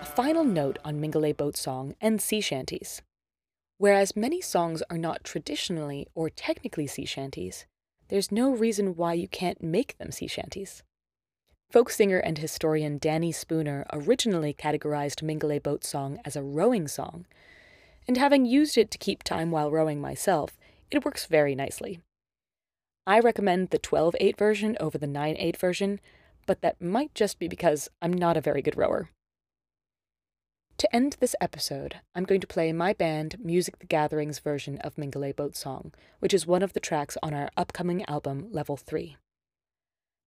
A 0.00 0.04
final 0.04 0.44
note 0.44 0.78
on 0.84 1.00
Mingulay 1.00 1.32
Boat 1.32 1.56
Song 1.56 1.94
and 2.00 2.20
sea 2.20 2.40
shanties. 2.42 3.00
Whereas 3.78 4.16
many 4.16 4.40
songs 4.42 4.82
are 4.90 4.98
not 4.98 5.24
traditionally 5.24 6.06
or 6.14 6.28
technically 6.28 6.86
sea 6.86 7.06
shanties, 7.06 7.64
there's 8.08 8.32
no 8.32 8.50
reason 8.50 8.96
why 8.96 9.12
you 9.12 9.28
can't 9.28 9.62
make 9.62 9.96
them 9.98 10.10
sea 10.10 10.26
shanties. 10.26 10.82
Folk 11.70 11.90
singer 11.90 12.18
and 12.18 12.38
historian 12.38 12.96
Danny 12.98 13.30
Spooner 13.30 13.84
originally 13.92 14.54
categorized 14.54 15.22
Mingulay 15.22 15.62
Boat 15.62 15.84
Song 15.84 16.18
as 16.24 16.34
a 16.34 16.42
rowing 16.42 16.88
song, 16.88 17.26
and 18.06 18.16
having 18.16 18.46
used 18.46 18.78
it 18.78 18.90
to 18.90 18.98
keep 18.98 19.22
time 19.22 19.50
while 19.50 19.70
rowing 19.70 20.00
myself, 20.00 20.56
it 20.90 21.04
works 21.04 21.26
very 21.26 21.54
nicely. 21.54 22.00
I 23.06 23.20
recommend 23.20 23.70
the 23.70 23.78
12 23.78 24.16
8 24.18 24.36
version 24.38 24.76
over 24.80 24.96
the 24.96 25.06
9 25.06 25.36
8 25.38 25.56
version, 25.58 26.00
but 26.46 26.62
that 26.62 26.80
might 26.80 27.14
just 27.14 27.38
be 27.38 27.48
because 27.48 27.90
I'm 28.00 28.12
not 28.12 28.38
a 28.38 28.42
very 28.42 28.62
good 28.62 28.76
rower. 28.76 29.10
To 30.78 30.94
end 30.94 31.16
this 31.18 31.34
episode, 31.40 31.96
I'm 32.14 32.22
going 32.22 32.40
to 32.40 32.46
play 32.46 32.72
my 32.72 32.92
band 32.92 33.34
Music 33.42 33.80
the 33.80 33.86
Gathering's 33.86 34.38
version 34.38 34.78
of 34.78 34.94
Mingulay 34.94 35.34
Boat 35.34 35.56
Song, 35.56 35.92
which 36.20 36.32
is 36.32 36.46
one 36.46 36.62
of 36.62 36.72
the 36.72 36.78
tracks 36.78 37.18
on 37.20 37.34
our 37.34 37.50
upcoming 37.56 38.04
album 38.04 38.46
Level 38.52 38.76
3. 38.76 39.16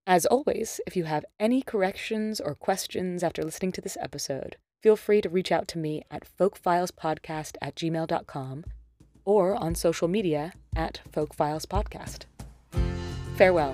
As 0.05 0.25
always, 0.25 0.81
if 0.85 0.97
you 0.97 1.05
have 1.05 1.23
any 1.39 1.61
corrections 1.61 2.41
or 2.41 2.53
questions 2.53 3.23
after 3.23 3.45
listening 3.45 3.71
to 3.71 3.81
this 3.81 3.97
episode, 4.01 4.57
feel 4.83 4.97
free 4.97 5.21
to 5.21 5.29
reach 5.29 5.53
out 5.53 5.69
to 5.69 5.77
me 5.77 6.03
at 6.11 6.27
folkfilespodcast 6.37 7.55
at 7.61 7.75
gmail.com 7.75 8.65
or 9.23 9.55
on 9.55 9.73
social 9.73 10.09
media 10.09 10.51
at 10.75 10.99
folkfilespodcast. 11.13 12.23
Farewell. 13.37 13.73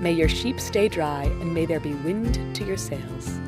May 0.00 0.12
your 0.12 0.28
sheep 0.28 0.58
stay 0.58 0.88
dry 0.88 1.22
and 1.22 1.54
may 1.54 1.66
there 1.66 1.78
be 1.78 1.94
wind 1.94 2.56
to 2.56 2.64
your 2.64 2.78
sails. 2.78 3.38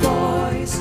Boys, 0.00 0.80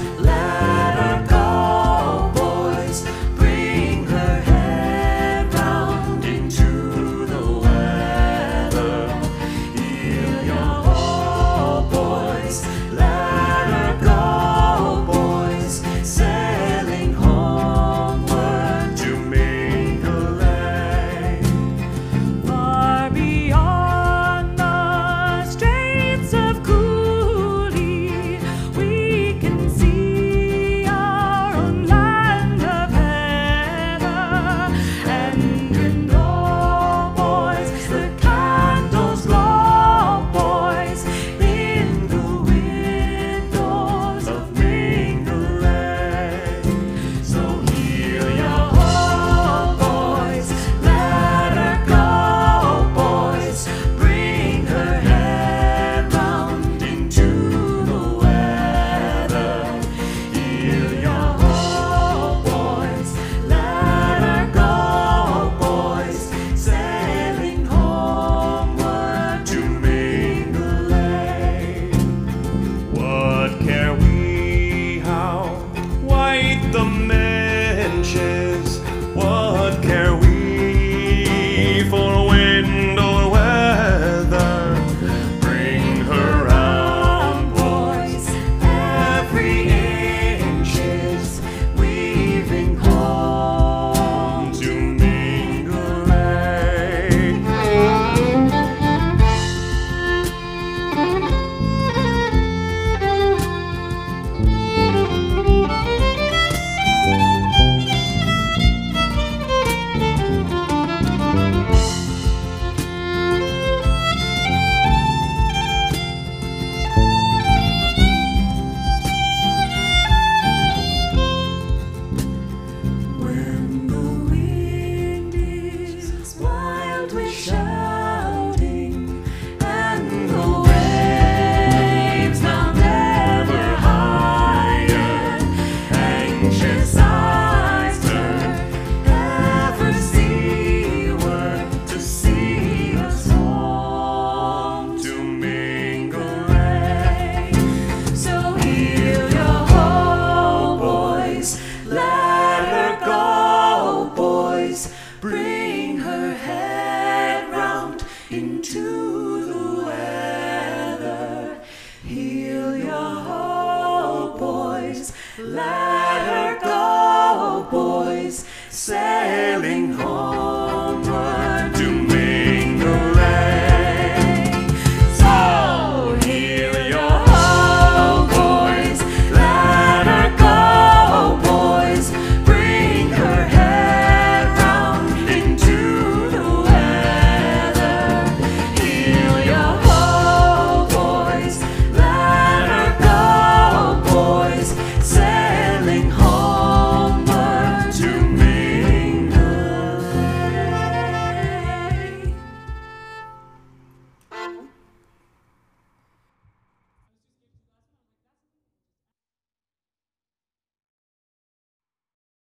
let 165.39 166.21
her 166.27 166.59
go, 166.63 167.67
boys, 167.69 168.45
sailing 168.69 169.93
home. 169.93 170.36